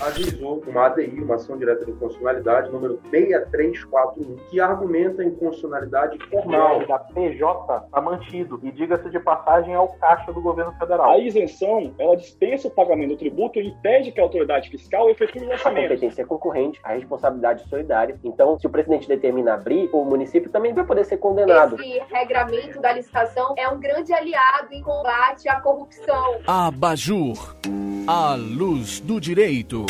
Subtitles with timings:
[0.00, 6.86] ajuizou uma ADI, uma ação direta de inconstitucionalidade, número 6341, que argumenta a inconstitucionalidade formal.
[6.86, 11.10] da PJ está mantido e, diga-se de passagem, é o caixa do governo federal.
[11.10, 15.44] A isenção, ela dispensa o pagamento do tributo e impede que a autoridade fiscal efetue
[15.46, 18.18] o A competência é concorrente, a responsabilidade solidária.
[18.24, 21.76] Então, se o presidente determina abrir, o município também vai poder ser condenado.
[21.80, 26.40] Esse regramento da licitação é um grande aliado em combate à corrupção.
[26.46, 27.56] Abajur,
[28.06, 29.89] a luz do direito.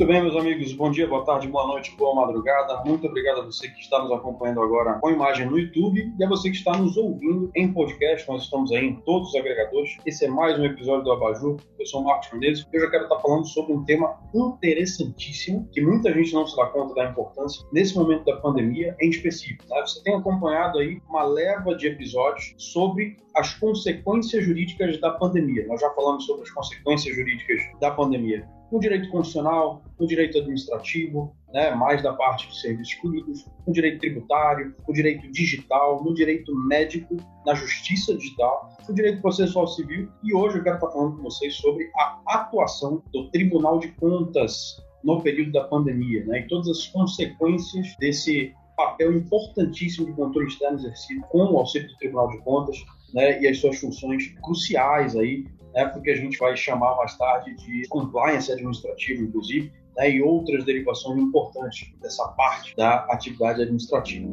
[0.00, 0.72] Muito bem, meus amigos.
[0.72, 2.82] Bom dia, boa tarde, boa noite, boa madrugada.
[2.86, 6.26] Muito obrigado a você que está nos acompanhando agora com imagem no YouTube e a
[6.26, 8.26] você que está nos ouvindo em podcast.
[8.26, 9.98] Nós estamos aí em todos os agregadores.
[10.06, 11.58] Esse é mais um episódio do Abajur.
[11.78, 12.66] Eu sou o Marcos Menezes.
[12.72, 16.64] Eu já quero estar falando sobre um tema interessantíssimo que muita gente não se dá
[16.68, 19.66] conta da importância nesse momento da pandemia em específico.
[19.68, 19.82] Tá?
[19.82, 25.66] Você tem acompanhado aí uma leva de episódios sobre as consequências jurídicas da pandemia.
[25.66, 31.34] Nós já falamos sobre as consequências jurídicas da pandemia no direito constitucional, no direito administrativo,
[31.52, 36.54] né, mais da parte de serviços públicos, no direito tributário, no direito digital, no direito
[36.54, 40.08] médico, na justiça digital, no direito processual civil.
[40.22, 44.80] E hoje eu quero estar falando com vocês sobre a atuação do Tribunal de Contas
[45.02, 50.78] no período da pandemia né, e todas as consequências desse papel importantíssimo de controle externo
[50.78, 52.76] exercido com o auxílio do Tribunal de Contas
[53.12, 57.54] né, e as suas funções cruciais aí né, porque a gente vai chamar mais tarde
[57.56, 64.28] de compliance administrativo, inclusive, né, e outras derivações importantes dessa parte da atividade administrativa.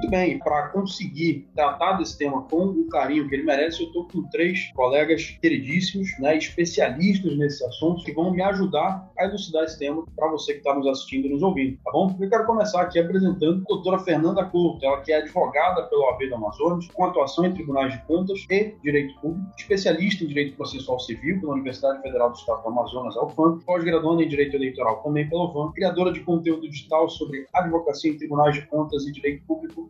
[0.00, 4.08] Muito bem, para conseguir tratar desse tema com o carinho que ele merece, eu estou
[4.08, 9.78] com três colegas queridíssimos, né, especialistas nesse assunto, que vão me ajudar a elucidar esse
[9.78, 12.16] tema para você que está nos assistindo e nos ouvindo, tá bom?
[12.18, 16.30] Eu quero começar aqui apresentando a doutora Fernanda Couto, ela que é advogada pelo OAB
[16.30, 20.98] do Amazonas, com atuação em tribunais de contas e direito público, especialista em direito processual
[20.98, 25.28] civil pela Universidade Federal do Estado do Amazonas, a UFAM, pós-graduanda em direito eleitoral também
[25.28, 29.89] pela UFAM, criadora de conteúdo digital sobre advocacia em tribunais de contas e direito público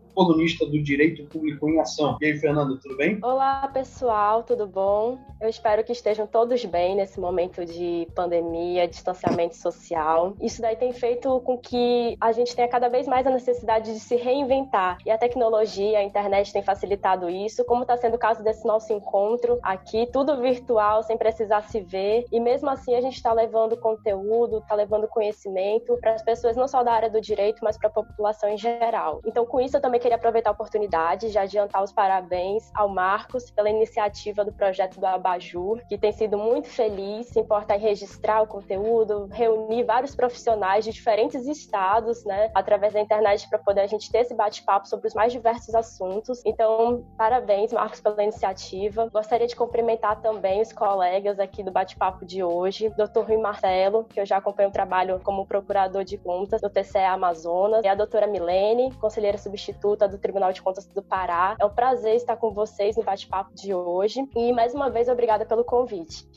[0.13, 2.17] colunista do Direito Público em Ação.
[2.21, 3.19] E aí, Fernanda, tudo bem?
[3.21, 5.17] Olá, pessoal, tudo bom?
[5.39, 10.35] Eu espero que estejam todos bem nesse momento de pandemia, distanciamento social.
[10.41, 13.99] Isso daí tem feito com que a gente tenha cada vez mais a necessidade de
[13.99, 14.97] se reinventar.
[15.05, 18.91] E a tecnologia, a internet tem facilitado isso, como está sendo o caso desse nosso
[18.93, 22.25] encontro aqui, tudo virtual, sem precisar se ver.
[22.31, 26.67] E mesmo assim, a gente está levando conteúdo, está levando conhecimento para as pessoas não
[26.67, 29.21] só da área do direito, mas para a população em geral.
[29.25, 33.51] Então, com isso, eu também queria aproveitar a oportunidade de adiantar os parabéns ao Marcos
[33.51, 38.41] pela iniciativa do projeto do Abajur, que tem sido muito feliz, se importa em registrar
[38.41, 43.87] o conteúdo, reunir vários profissionais de diferentes estados, né, através da internet para poder a
[43.87, 46.41] gente ter esse bate-papo sobre os mais diversos assuntos.
[46.45, 49.07] Então, parabéns, Marcos, pela iniciativa.
[49.13, 53.21] Gostaria de cumprimentar também os colegas aqui do bate-papo de hoje, Dr.
[53.27, 57.85] Rui Marcelo, que eu já acompanho o trabalho como procurador de contas do TCE Amazonas,
[57.85, 61.55] e a doutora Milene, conselheira substituta do Tribunal de Contas do Pará.
[61.59, 64.27] É um prazer estar com vocês no bate-papo de hoje.
[64.35, 66.27] E mais uma vez, obrigada pelo convite.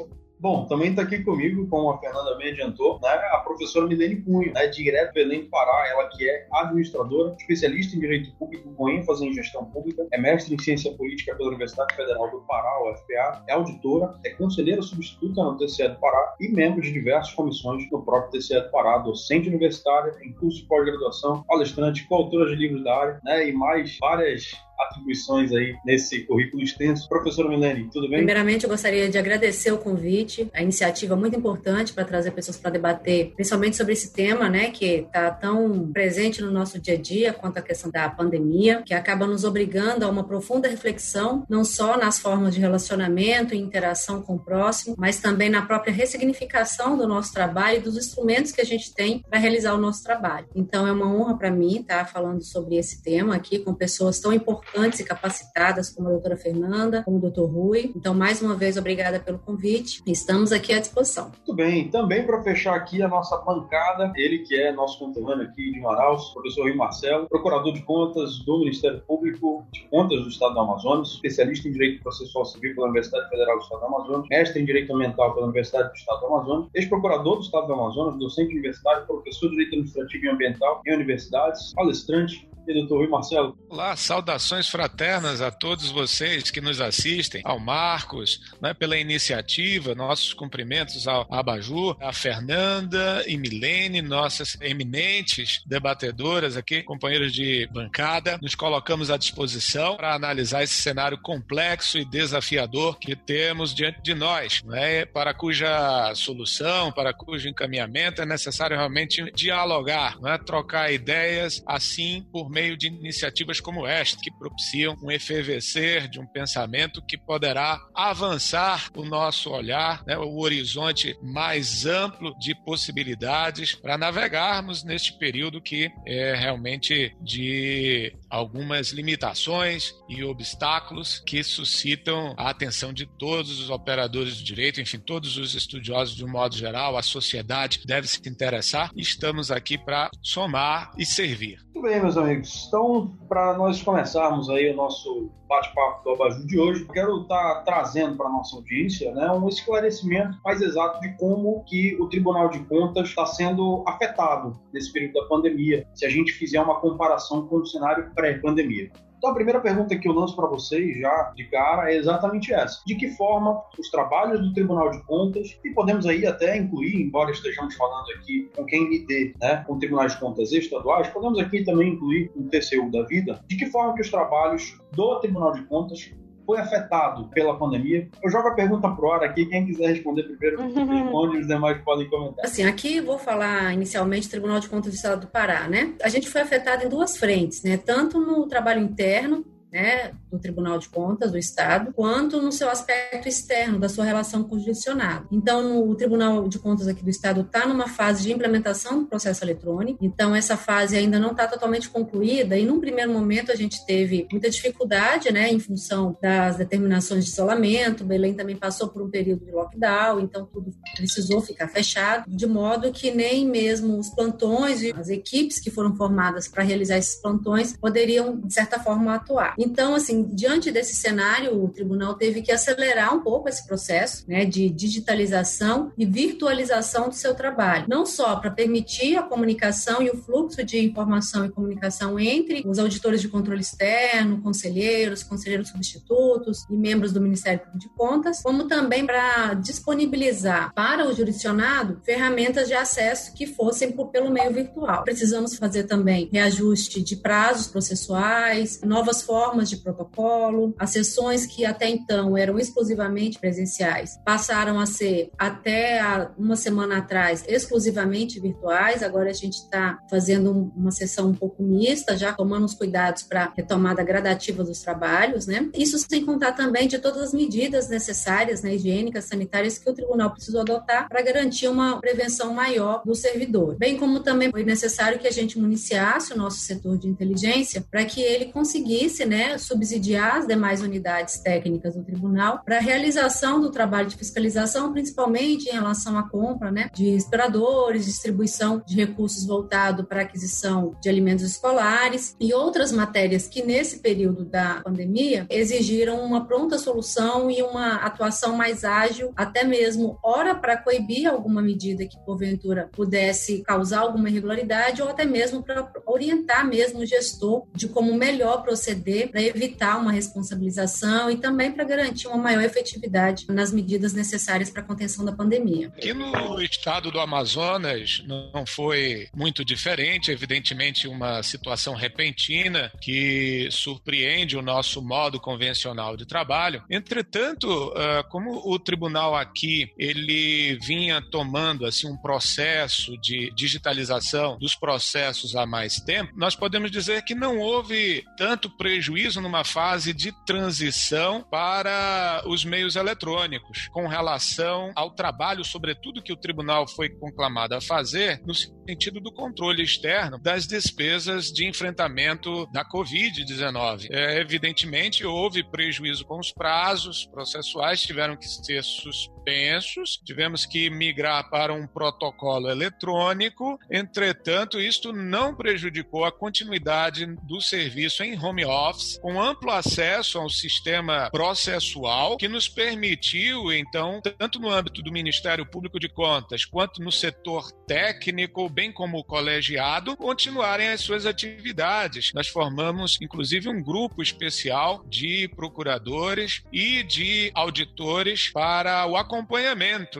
[0.44, 4.53] Bom, também está aqui comigo, como a Fernanda bem adiantou, né, a professora Milene Cunha,
[4.53, 8.91] né, direto do Belém do Pará, ela que é administradora, especialista em Direito Público com
[8.91, 13.43] ênfase em Gestão Pública, é mestre em Ciência Política pela Universidade Federal do Pará, UFPA,
[13.49, 18.05] é auditora, é conselheira substituta no TCE do Pará e membro de diversas comissões no
[18.05, 22.94] próprio TCE do Pará, docente universitária, em curso de pós-graduação, palestrante, coautora de livros da
[22.94, 24.53] área, né, e mais várias
[24.87, 27.09] atribuições aí nesse currículo extenso.
[27.09, 28.19] Professora Milene, tudo bem?
[28.19, 32.71] Primeiramente, eu gostaria de agradecer o convite, a iniciativa muito importante para trazer pessoas para
[32.71, 37.33] debater, principalmente sobre esse tema, né, que está tão presente no nosso dia a dia
[37.33, 41.97] quanto a questão da pandemia, que acaba nos obrigando a uma profunda reflexão, não só
[41.97, 47.06] nas formas de relacionamento e interação com o próximo, mas também na própria ressignificação do
[47.06, 50.47] nosso trabalho e dos instrumentos que a gente tem para realizar o nosso trabalho.
[50.55, 54.32] Então, é uma honra para mim estar falando sobre esse tema aqui com pessoas tão
[54.32, 57.93] importantes e capacitadas como a doutora Fernanda, como o doutor Rui.
[57.94, 60.03] Então, mais uma vez, obrigada pelo convite.
[60.06, 61.31] Estamos aqui à disposição.
[61.31, 61.88] Muito bem.
[61.91, 66.31] Também para fechar aqui a nossa bancada, ele que é nosso conterrâneo aqui de Manaus,
[66.31, 71.12] professor Rui Marcelo, procurador de contas do Ministério Público de Contas do Estado do Amazonas,
[71.12, 74.93] especialista em Direito Processual Civil pela Universidade Federal do Estado do Amazonas, mestre em Direito
[74.93, 79.47] Ambiental pela Universidade do Estado do Amazonas, ex-procurador do Estado do Amazonas, docente universitário, professor
[79.47, 83.56] de Direito Administrativo e Ambiental em universidades, palestrante, e doutor Rui Marcelo.
[83.69, 89.95] Olá, saudações saudações fraternas a todos vocês que nos assistem, ao Marcos, né, pela iniciativa,
[89.95, 98.39] nossos cumprimentos ao Abajur, a Fernanda e Milene, nossas eminentes debatedoras aqui, companheiros de bancada.
[98.41, 104.15] Nos colocamos à disposição para analisar esse cenário complexo e desafiador que temos diante de
[104.15, 111.62] nós, né, para cuja solução, para cujo encaminhamento é necessário realmente dialogar, né, trocar ideias,
[111.67, 117.17] assim por meio de iniciativas como esta, que propiciam um efervescer de um pensamento que
[117.17, 125.17] poderá avançar o nosso olhar, né, o horizonte mais amplo de possibilidades para navegarmos neste
[125.19, 133.58] período que é realmente de algumas limitações e obstáculos que suscitam a atenção de todos
[133.58, 138.06] os operadores do direito, enfim, todos os estudiosos de um modo geral, a sociedade deve
[138.06, 138.90] se interessar.
[138.94, 141.63] Estamos aqui para somar e servir.
[141.75, 142.67] Muito bem, meus amigos.
[142.69, 147.62] Então, para nós começarmos aí o nosso bate-papo do Abajur de hoje, quero estar tá
[147.62, 152.61] trazendo para nossa audiência né, um esclarecimento mais exato de como que o Tribunal de
[152.61, 157.56] Contas está sendo afetado nesse período da pandemia, se a gente fizer uma comparação com
[157.56, 158.93] o cenário pré-pandemia.
[159.19, 162.81] Então, a primeira pergunta que eu lanço para vocês já de cara é exatamente essa:
[162.87, 167.31] de que forma os trabalhos do Tribunal de Contas, e podemos aí até incluir, embora
[167.31, 171.93] estejamos falando aqui com quem lide né, com tribunais de contas estaduais, podemos aqui também
[171.93, 176.12] incluir o TCU da vida, de que forma que os trabalhos do Tribunal de Contas
[176.46, 178.08] foi afetado pela pandemia?
[178.23, 182.08] Eu jogo a pergunta pro ar aqui, quem quiser responder primeiro, responde, os demais podem
[182.08, 182.44] comentar.
[182.44, 185.94] Assim, aqui vou falar inicialmente do Tribunal de Contas do Estado do Pará, né?
[186.02, 187.76] A gente foi afetado em duas frentes, né?
[187.76, 189.44] Tanto no trabalho interno,
[189.75, 194.44] né, do Tribunal de Contas do Estado, quanto no seu aspecto externo da sua relação
[194.44, 195.26] com o judicionado.
[195.32, 199.43] Então, o Tribunal de Contas aqui do Estado está numa fase de implementação do processo
[199.43, 203.85] eletrônico, então essa fase ainda não está totalmente concluída e num primeiro momento a gente
[203.85, 209.11] teve muita dificuldade, né, em função das determinações de isolamento, Belém também passou por um
[209.11, 214.82] período de lockdown, então tudo precisou ficar fechado, de modo que nem mesmo os plantões
[214.82, 219.55] e as equipes que foram formadas para realizar esses plantões poderiam, de certa forma, atuar.
[219.64, 224.44] Então, assim, diante desse cenário, o tribunal teve que acelerar um pouco esse processo né,
[224.44, 230.16] de digitalização e virtualização do seu trabalho, não só para permitir a comunicação e o
[230.16, 236.76] fluxo de informação e comunicação entre os auditores de controle externo, conselheiros, conselheiros substitutos e
[236.76, 242.75] membros do Ministério Público de Contas, como também para disponibilizar para o jurisdicionado ferramentas de
[242.75, 245.05] acesso que fossem por, pelo meio virtual.
[245.05, 251.65] Precisamos fazer também reajuste de prazos processuais, novas formas normas de protocolo, as sessões que
[251.65, 256.01] até então eram exclusivamente presenciais passaram a ser, até
[256.37, 259.03] uma semana atrás, exclusivamente virtuais.
[259.03, 263.53] Agora a gente está fazendo uma sessão um pouco mista, já tomando os cuidados para
[263.56, 265.69] retomada gradativa dos trabalhos, né?
[265.75, 270.31] Isso sem contar também de todas as medidas necessárias, né, higiênicas, sanitárias que o tribunal
[270.33, 273.77] precisou adotar para garantir uma prevenção maior do servidor.
[273.77, 278.05] Bem como também foi necessário que a gente municiasse o nosso setor de inteligência para
[278.05, 283.70] que ele conseguisse, né, subsidiar as demais unidades técnicas do tribunal para a realização do
[283.70, 290.05] trabalho de fiscalização, principalmente em relação à compra né, de respiradores, distribuição de recursos voltado
[290.05, 296.47] para aquisição de alimentos escolares e outras matérias que, nesse período da pandemia, exigiram uma
[296.47, 302.19] pronta solução e uma atuação mais ágil, até mesmo, ora para coibir alguma medida que,
[302.25, 308.14] porventura, pudesse causar alguma irregularidade, ou até mesmo para orientar mesmo o gestor de como
[308.14, 314.12] melhor proceder para evitar uma responsabilização e também para garantir uma maior efetividade nas medidas
[314.12, 315.88] necessárias para a contenção da pandemia.
[315.88, 324.57] Aqui no estado do Amazonas não foi muito diferente, evidentemente uma situação repentina que surpreende
[324.57, 326.83] o nosso modo convencional de trabalho.
[326.90, 334.75] Entretanto, ah, como o tribunal aqui ele vinha tomando assim um processo de digitalização dos
[334.75, 340.33] processos há mais tempo, nós podemos dizer que não houve tanto prejuízo numa fase de
[340.44, 347.75] transição para os meios eletrônicos, com relação ao trabalho, sobretudo que o tribunal foi conclamado
[347.75, 354.09] a fazer, no sentido do controle externo das despesas de enfrentamento da Covid-19.
[354.11, 360.89] É, evidentemente, houve prejuízo com os prazos processuais, tiveram que ser suspensos suspensos, tivemos que
[360.89, 363.79] migrar para um protocolo eletrônico.
[363.91, 370.49] Entretanto, isto não prejudicou a continuidade do serviço em home office, com amplo acesso ao
[370.49, 377.03] sistema processual, que nos permitiu, então, tanto no âmbito do Ministério Público de Contas, quanto
[377.03, 382.33] no setor técnico, bem como o colegiado, continuarem as suas atividades.
[382.33, 389.34] Nós formamos, inclusive, um grupo especial de procuradores e de auditores para o acompanhamento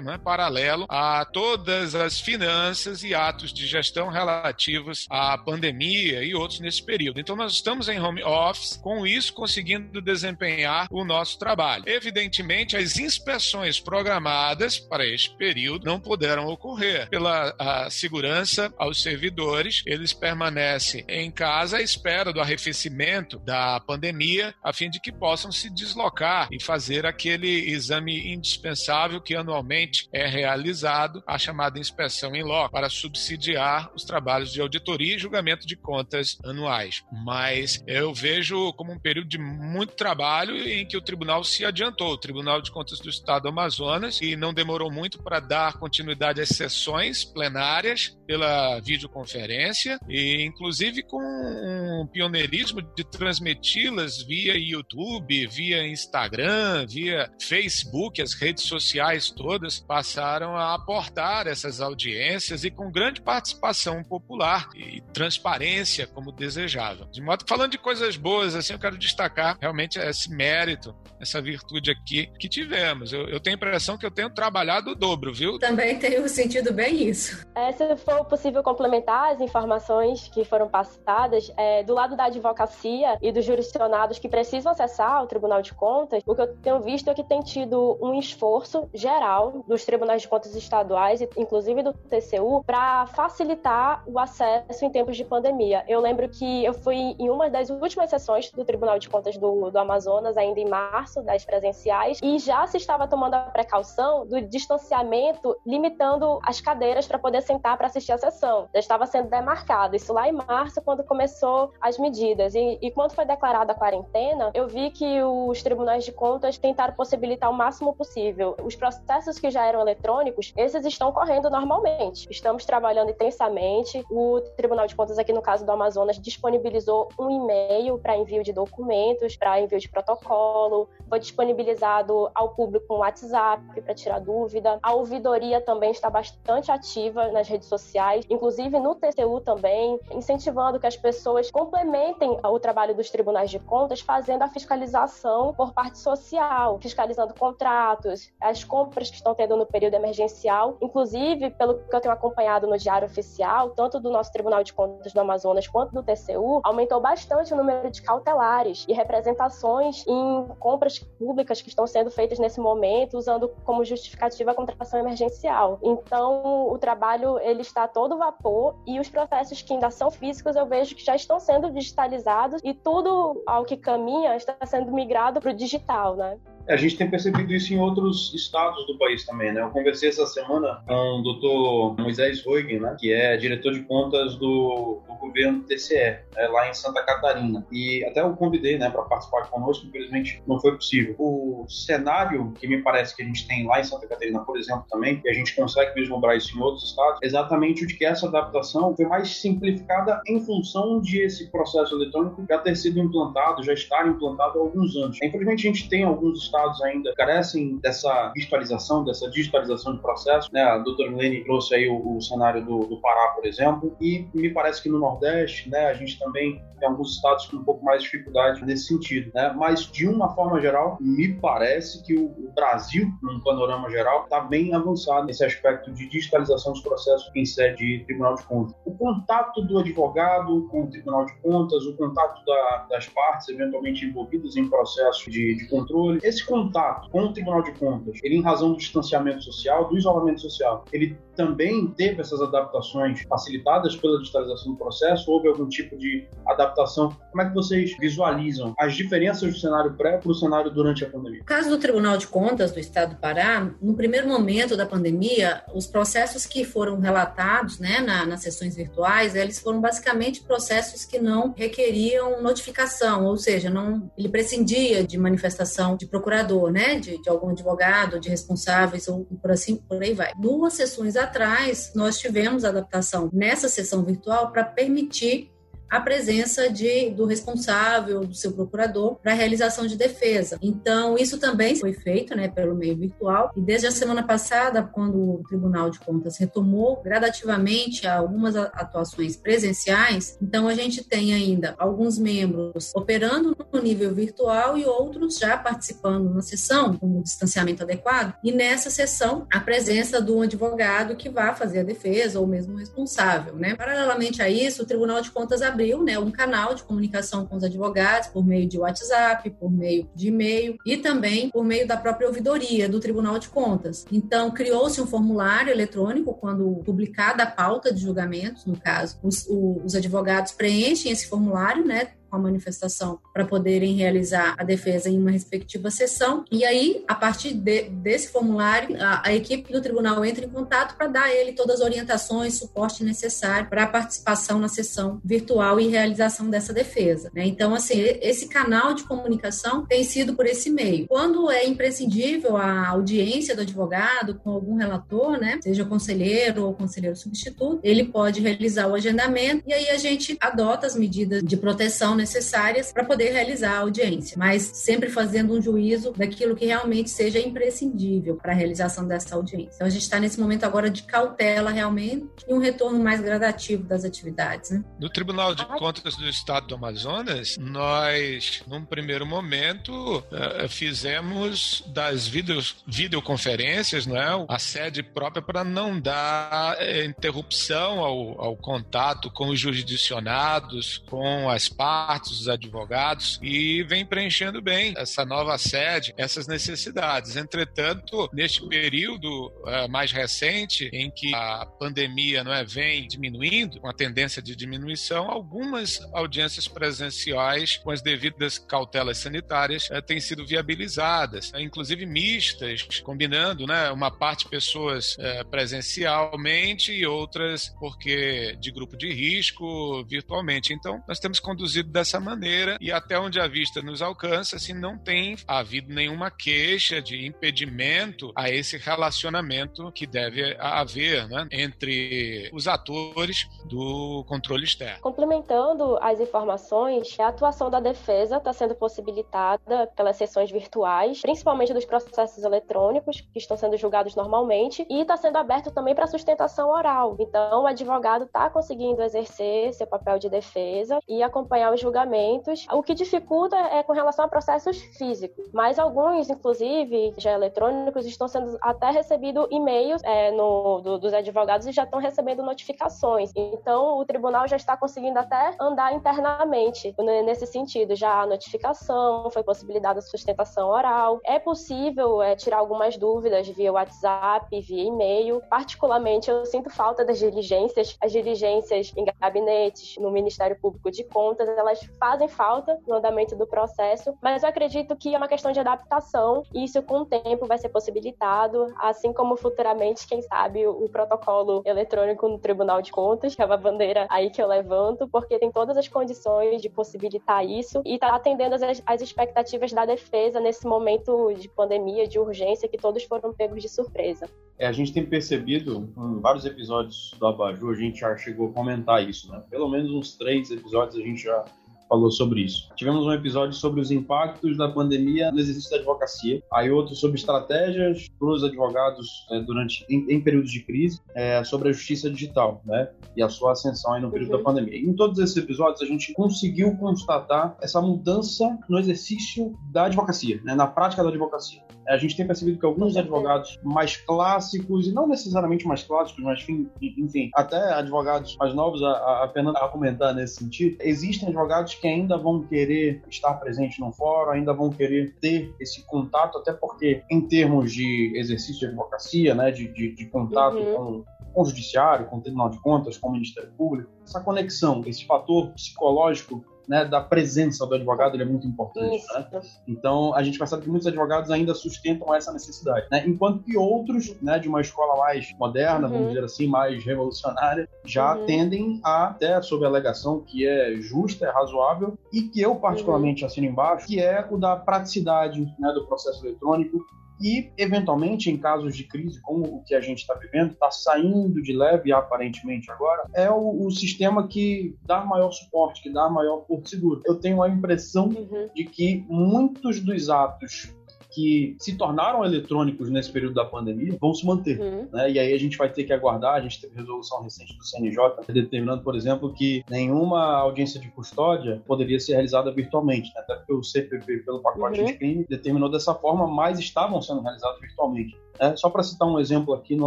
[0.03, 6.61] né, paralelo a todas as finanças e atos de gestão relativos à pandemia e outros
[6.61, 7.21] nesse período.
[7.21, 11.85] Então, nós estamos em home office, com isso, conseguindo desempenhar o nosso trabalho.
[11.87, 17.55] Evidentemente, as inspeções programadas para este período não puderam ocorrer pela
[17.91, 19.83] segurança aos servidores.
[19.87, 25.53] Eles permanecem em casa à espera do arrefecimento da pandemia, a fim de que possam
[25.53, 32.43] se deslocar e fazer aquele exame indispensável que anualmente é realizado, a chamada inspeção em
[32.43, 37.05] loco, para subsidiar os trabalhos de auditoria e julgamento de contas anuais.
[37.25, 42.13] Mas eu vejo como um período de muito trabalho em que o tribunal se adiantou,
[42.13, 46.41] o Tribunal de Contas do Estado do Amazonas, e não demorou muito para dar continuidade
[46.41, 55.87] às sessões plenárias pela videoconferência e inclusive com um pioneirismo de transmiti-las via YouTube, via
[55.87, 58.94] Instagram, via Facebook, as redes sociais
[59.35, 67.07] todas passaram a aportar essas audiências e com grande participação popular e transparência como desejável.
[67.07, 71.41] De modo que falando de coisas boas, assim, eu quero destacar realmente esse mérito, essa
[71.41, 73.13] virtude aqui que tivemos.
[73.13, 75.59] Eu, eu tenho a impressão que eu tenho trabalhado o dobro, viu?
[75.59, 77.47] Também tenho sentido bem isso.
[77.55, 83.19] É, se for possível complementar as informações que foram passadas, é, do lado da advocacia
[83.23, 87.09] e dos jurisdicionados que precisam acessar o Tribunal de Contas, o que eu tenho visto
[87.09, 92.63] é que tem tido um esforço geral dos tribunais de contas estaduais, inclusive do TCU,
[92.65, 95.85] para facilitar o acesso em tempos de pandemia.
[95.89, 99.71] Eu lembro que eu fui em uma das últimas sessões do Tribunal de Contas do,
[99.71, 104.41] do Amazonas, ainda em março, das presenciais, e já se estava tomando a precaução do
[104.41, 108.69] distanciamento, limitando as cadeiras para poder sentar para assistir a sessão.
[108.73, 109.97] Já estava sendo demarcado.
[109.97, 112.55] Isso lá em março, quando começou as medidas.
[112.55, 116.95] E, e quando foi declarada a quarentena, eu vi que os tribunais de contas tentaram
[116.95, 118.57] possibilitar o máximo possível.
[118.75, 122.27] Os processos que já eram eletrônicos, esses estão correndo normalmente.
[122.29, 124.05] Estamos trabalhando intensamente.
[124.11, 128.53] O Tribunal de Contas, aqui no caso do Amazonas, disponibilizou um e-mail para envio de
[128.53, 130.89] documentos, para envio de protocolo.
[131.09, 134.81] Foi disponibilizado ao público um WhatsApp para tirar dúvida.
[134.83, 140.87] A ouvidoria também está bastante ativa nas redes sociais, inclusive no TCU também, incentivando que
[140.87, 146.81] as pessoas complementem o trabalho dos tribunais de contas, fazendo a fiscalização por parte social,
[146.81, 150.79] fiscalizando contratos, as compras que estão tendo no período emergencial.
[150.81, 155.13] Inclusive, pelo que eu tenho acompanhado no Diário Oficial, tanto do nosso Tribunal de Contas
[155.13, 160.99] do Amazonas quanto do TCU, aumentou bastante o número de cautelares e representações em compras
[160.99, 165.79] públicas que estão sendo feitas nesse momento, usando como justificativa a contratação emergencial.
[165.83, 170.67] Então, o trabalho ele está todo vapor e os processos que ainda são físicos eu
[170.67, 175.51] vejo que já estão sendo digitalizados e tudo ao que caminha está sendo migrado para
[175.51, 176.39] o digital, né?
[176.69, 179.61] A gente tem percebido isso em outros estados do país também, né?
[179.63, 182.97] Eu conversei essa semana com o doutor Moisés Roig, né?
[182.99, 186.49] Que é diretor de contas do, do governo do TCE, né?
[186.49, 187.67] lá em Santa Catarina.
[187.71, 191.15] E até eu convidei, né, para participar conosco, infelizmente não foi possível.
[191.19, 194.85] O cenário que me parece que a gente tem lá em Santa Catarina, por exemplo,
[194.91, 198.05] também, e a gente consegue vislumbrar isso em outros estados, é exatamente o de que
[198.05, 203.63] essa adaptação foi mais simplificada em função de esse processo eletrônico já ter sido implantado,
[203.63, 205.19] já estar implantado há alguns anos.
[205.23, 210.51] Infelizmente, a gente tem alguns estados ainda carecem dessa digitalização, dessa digitalização de processo.
[210.53, 210.63] Né?
[210.63, 214.51] A doutora Milene trouxe aí o, o cenário do, do, Pará, por exemplo, e me
[214.51, 218.03] parece que no Nordeste, né, a gente também tem alguns estados com um pouco mais
[218.03, 219.31] de dificuldade nesse sentido.
[219.35, 219.55] Né?
[219.57, 224.41] Mas, de uma forma geral, me parece que o, o Brasil, num panorama geral, está
[224.41, 228.75] bem avançado nesse aspecto de digitalização dos processos em sede de Tribunal de Contas.
[228.85, 234.05] O contato do advogado com o Tribunal de Contas, o contato da, das partes eventualmente
[234.05, 238.43] envolvidas em processo de, de controle, esse contato com o Tribunal de Contas, ele em
[238.43, 244.73] razão do distanciamento social, do isolamento social, ele também teve essas adaptações facilitadas pela digitalização
[244.73, 245.31] do processo?
[245.31, 247.15] Houve algum tipo de adaptação?
[247.31, 251.11] Como é que vocês visualizam as diferenças do cenário pré para o cenário durante a
[251.11, 251.41] pandemia?
[251.41, 255.63] No caso do Tribunal de Contas do Estado do Pará, no primeiro momento da pandemia,
[255.75, 261.19] os processos que foram relatados né, na, nas sessões virtuais, eles foram basicamente processos que
[261.19, 267.29] não requeriam notificação, ou seja, não, ele prescindia de manifestação de procurador, né, de, de
[267.29, 270.33] algum advogado, de responsáveis ou por assim por aí vai.
[270.37, 275.54] Duas sessões atrás nós tivemos adaptação nessa sessão virtual para permitir
[275.95, 280.59] a presença de, do responsável, do seu procurador, para a realização de defesa.
[280.61, 285.17] Então, isso também foi feito né, pelo meio virtual, e desde a semana passada, quando
[285.17, 292.19] o Tribunal de Contas retomou gradativamente algumas atuações presenciais, então a gente tem ainda alguns
[292.19, 298.35] membros operando no nível virtual e outros já participando na sessão, com o distanciamento adequado,
[298.43, 303.55] e nessa sessão, a presença do advogado que vai fazer a defesa, ou mesmo responsável.
[303.55, 303.77] Né?
[303.77, 307.57] Paralelamente a isso, o Tribunal de Contas abriu abriu né, um canal de comunicação com
[307.57, 311.97] os advogados por meio de WhatsApp, por meio de e-mail e também por meio da
[311.97, 314.07] própria ouvidoria do Tribunal de Contas.
[314.11, 319.95] Então, criou-se um formulário eletrônico quando publicada a pauta de julgamentos, no caso, os, os
[319.95, 325.31] advogados preenchem esse formulário, né, com a manifestação para poderem realizar a defesa em uma
[325.31, 326.45] respectiva sessão.
[326.51, 330.97] E aí, a partir de, desse formulário, a, a, equipe do tribunal entra em contato
[330.97, 335.79] para dar a ele todas as orientações, suporte necessário para a participação na sessão virtual
[335.79, 337.31] e realização dessa defesa.
[337.33, 337.47] Né?
[337.47, 341.07] Então, assim, esse canal de comunicação tem sido por esse meio.
[341.07, 347.17] Quando é imprescindível a audiência do advogado com algum relator, né, seja conselheiro ou conselheiro
[347.17, 352.17] substituto, ele pode realizar o agendamento e aí a gente adota as medidas de proteção
[352.25, 357.39] necessárias para poder realizar a audiência, mas sempre fazendo um juízo daquilo que realmente seja
[357.39, 359.75] imprescindível para a realização dessa audiência.
[359.75, 363.85] Então a gente está nesse momento agora de cautela realmente e um retorno mais gradativo
[363.85, 364.71] das atividades.
[364.71, 364.83] Né?
[364.99, 372.27] No Tribunal de Contas do Estado do Amazonas, nós, num primeiro momento, eh, fizemos das
[372.27, 379.49] videos, videoconferências né, a sede própria para não dar eh, interrupção ao, ao contato com
[379.49, 386.15] os jurisdicionados, com as partes partes, os advogados, e vem preenchendo bem essa nova sede,
[386.17, 387.37] essas necessidades.
[387.37, 393.89] Entretanto, neste período uh, mais recente, em que a pandemia não é, vem diminuindo, com
[393.89, 400.47] a tendência de diminuição, algumas audiências presenciais, com as devidas cautelas sanitárias, uh, têm sido
[400.47, 405.17] viabilizadas, uh, inclusive mistas, combinando né, uma parte pessoas
[405.51, 410.73] presencialmente e outras porque de grupo de risco virtualmente.
[410.73, 414.99] Então, nós temos conduzido dessa maneira e até onde a vista nos alcança, assim, não
[414.99, 422.67] tem havido nenhuma queixa de impedimento a esse relacionamento que deve haver né, entre os
[422.67, 425.01] atores do controle externo.
[425.01, 431.85] Complementando as informações, a atuação da defesa está sendo possibilitada pelas sessões virtuais, principalmente dos
[431.85, 437.17] processos eletrônicos que estão sendo julgados normalmente, e está sendo aberto também para sustentação oral.
[437.21, 442.67] Então, o advogado está conseguindo exercer seu papel de defesa e acompanhar os julgamentos.
[442.73, 448.27] O que dificulta é com relação a processos físicos, mas alguns, inclusive, já eletrônicos, estão
[448.27, 453.31] sendo até recebido e-mails é, no, do, dos advogados e já estão recebendo notificações.
[453.37, 456.95] Então, o tribunal já está conseguindo até andar internamente
[457.25, 457.95] nesse sentido.
[457.95, 461.21] Já há notificação, foi possibilidade a sustentação oral.
[461.25, 465.43] É possível é, tirar algumas dúvidas via WhatsApp, via e-mail.
[465.51, 467.97] Particularmente, eu sinto falta das diligências.
[468.01, 473.37] As diligências em gabinetes, no Ministério Público de Contas, elas elas fazem falta no andamento
[473.37, 477.05] do processo, mas eu acredito que é uma questão de adaptação e isso com o
[477.05, 482.93] tempo vai ser possibilitado, assim como futuramente, quem sabe, o, protocolo eletrônico no Tribunal de
[482.93, 486.69] Contas, que é uma bandeira aí que eu levanto, porque tem todas as condições de
[486.69, 492.19] possibilitar isso e está atendendo as, as expectativas da defesa nesse momento de pandemia, de
[492.19, 494.29] urgência, que todos foram pegos de surpresa.
[494.57, 498.53] É, a gente tem percebido, em vários episódios do Abajur, a gente já chegou a
[498.53, 499.43] comentar isso, né?
[499.51, 501.45] Pelo menos uns três episódios a gente já
[501.89, 502.69] falou sobre isso.
[502.77, 507.19] Tivemos um episódio sobre os impactos da pandemia no exercício da advocacia, aí outro sobre
[507.19, 512.11] estratégias para os advogados é, durante em, em, períodos de crise, é, sobre a justiça
[512.11, 514.39] digital, né, e a sua ascensão aí no período uhum.
[514.39, 514.79] da pandemia.
[514.79, 520.55] Em todos esses episódios a gente conseguiu constatar essa mudança no exercício da advocacia, né,
[520.55, 521.63] na prática da advocacia.
[521.89, 526.45] A gente tem percebido que alguns advogados mais clássicos, e não necessariamente mais clássicos, mas
[526.81, 531.87] enfim, até advogados mais novos, a, a Fernanda a comentar nesse sentido, existem advogados que
[531.87, 537.03] ainda vão querer estar presentes no fórum, ainda vão querer ter esse contato, até porque,
[537.11, 540.75] em termos de exercício de advocacia, né, de, de, de contato uhum.
[540.75, 544.83] com, com o judiciário, com o Tribunal de Contas, com o Ministério Público, essa conexão,
[544.87, 549.05] esse fator psicológico né, da presença do advogado ele é muito importante.
[549.15, 549.43] Né?
[549.67, 553.05] Então, a gente percebe que muitos advogados ainda sustentam essa necessidade, né?
[553.07, 555.93] enquanto que outros, né, de uma escola mais moderna, uhum.
[555.93, 558.27] vamos dizer assim, mais revolucionária, já uhum.
[558.27, 563.23] tendem a, até sob a alegação que é justa, é razoável, e que eu particularmente
[563.23, 563.27] uhum.
[563.27, 566.85] assino embaixo, que é o da praticidade né, do processo eletrônico,
[567.21, 571.43] e, eventualmente, em casos de crise, como o que a gente está vivendo, está saindo
[571.43, 576.39] de leve aparentemente agora, é o, o, sistema que dá maior suporte, que dá maior
[576.39, 577.03] porto seguro.
[577.05, 578.49] Eu tenho a impressão uhum.
[578.55, 580.75] de que muitos dos atos
[581.15, 584.61] que se tornaram eletrônicos nesse período da pandemia vão se manter.
[584.61, 584.89] Uhum.
[584.93, 585.13] Né?
[585.13, 586.35] E aí a gente vai ter que aguardar.
[586.35, 587.99] A gente teve resolução recente do CNJ
[588.29, 593.13] determinando, por exemplo, que nenhuma audiência de custódia poderia ser realizada virtualmente.
[593.15, 593.21] Né?
[593.21, 594.87] Até porque o CPP, pelo pacote uhum.
[594.87, 598.17] de crime, determinou dessa forma, mas estavam sendo realizados virtualmente.
[598.41, 598.57] Né?
[598.57, 599.87] Só para citar um exemplo aqui no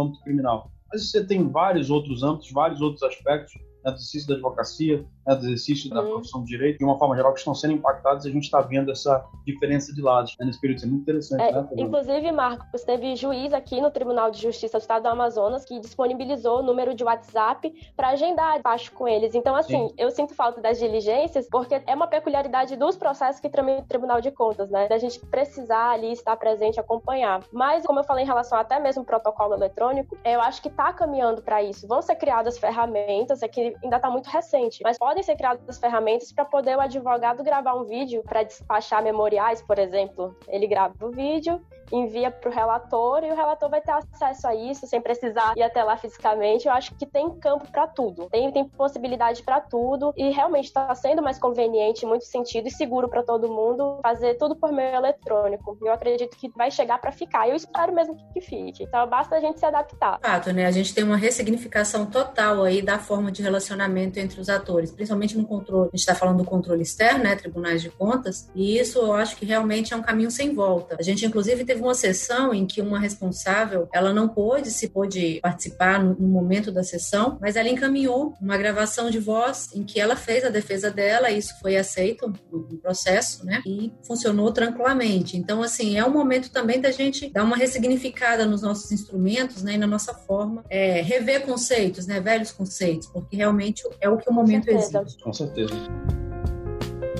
[0.00, 0.70] âmbito criminal.
[0.90, 5.36] Mas você tem vários outros âmbitos, vários outros aspectos né, do exercício da advocacia, né,
[5.36, 6.12] do exercício da uhum.
[6.12, 8.62] profissão de direito, de uma forma geral, que estão sendo impactados e a gente está
[8.62, 10.78] vendo essa diferença de lados né, nesse período.
[10.78, 11.42] Isso é muito interessante.
[11.42, 15.64] É, né, inclusive, Marcos, teve juiz aqui no Tribunal de Justiça do Estado do Amazonas
[15.64, 19.34] que disponibilizou o número de WhatsApp para agendar baixo com eles.
[19.34, 19.94] Então, assim, Sim.
[19.98, 24.20] eu sinto falta das diligências, porque é uma peculiaridade dos processos que tramitam o Tribunal
[24.20, 24.88] de Contas, né?
[24.88, 27.42] Da gente precisar ali estar presente, acompanhar.
[27.52, 30.92] Mas, como eu falei em relação até mesmo ao protocolo eletrônico, eu acho que está
[30.92, 31.86] caminhando para isso.
[31.86, 36.32] Vão ser criadas ferramentas, é que ainda está muito recente, mas podem ser criadas ferramentas
[36.32, 40.36] para poder o advogado gravar um vídeo para despachar memoriais, por exemplo.
[40.48, 41.60] Ele grava o vídeo,
[41.92, 45.62] envia para o relator e o relator vai ter acesso a isso sem precisar ir
[45.62, 46.66] até lá fisicamente.
[46.66, 50.94] Eu acho que tem campo para tudo, tem, tem possibilidade para tudo e realmente está
[50.94, 55.76] sendo mais conveniente muito sentido e seguro para todo mundo fazer tudo por meio eletrônico.
[55.80, 57.48] Eu acredito que vai chegar para ficar.
[57.48, 58.84] Eu espero mesmo que fique.
[58.84, 60.18] Então basta a gente se adaptar.
[60.20, 60.66] Fato, né?
[60.66, 65.36] A gente tem uma ressignificação total aí da forma de relacionamento entre os atores, principalmente
[65.36, 65.88] no controle.
[65.92, 67.34] A gente está falando do controle externo, né?
[67.34, 68.48] Tribunais de contas.
[68.54, 70.96] E isso eu acho que realmente é um caminho sem volta.
[70.98, 75.40] A gente inclusive teve uma sessão em que uma responsável, ela não pôde se pôde
[75.42, 80.00] participar no, no momento da sessão, mas ela encaminhou uma gravação de voz em que
[80.00, 83.62] ela fez a defesa dela, e isso foi aceito no, no processo, né?
[83.66, 85.36] E funcionou tranquilamente.
[85.36, 89.74] Então, assim, é um momento também da gente dar uma ressignificada nos nossos instrumentos, né?
[89.74, 92.20] E na nossa forma, é, rever conceitos, né?
[92.20, 94.97] Velhos conceitos, porque realmente é o que o momento exige.
[95.22, 95.74] Com certeza.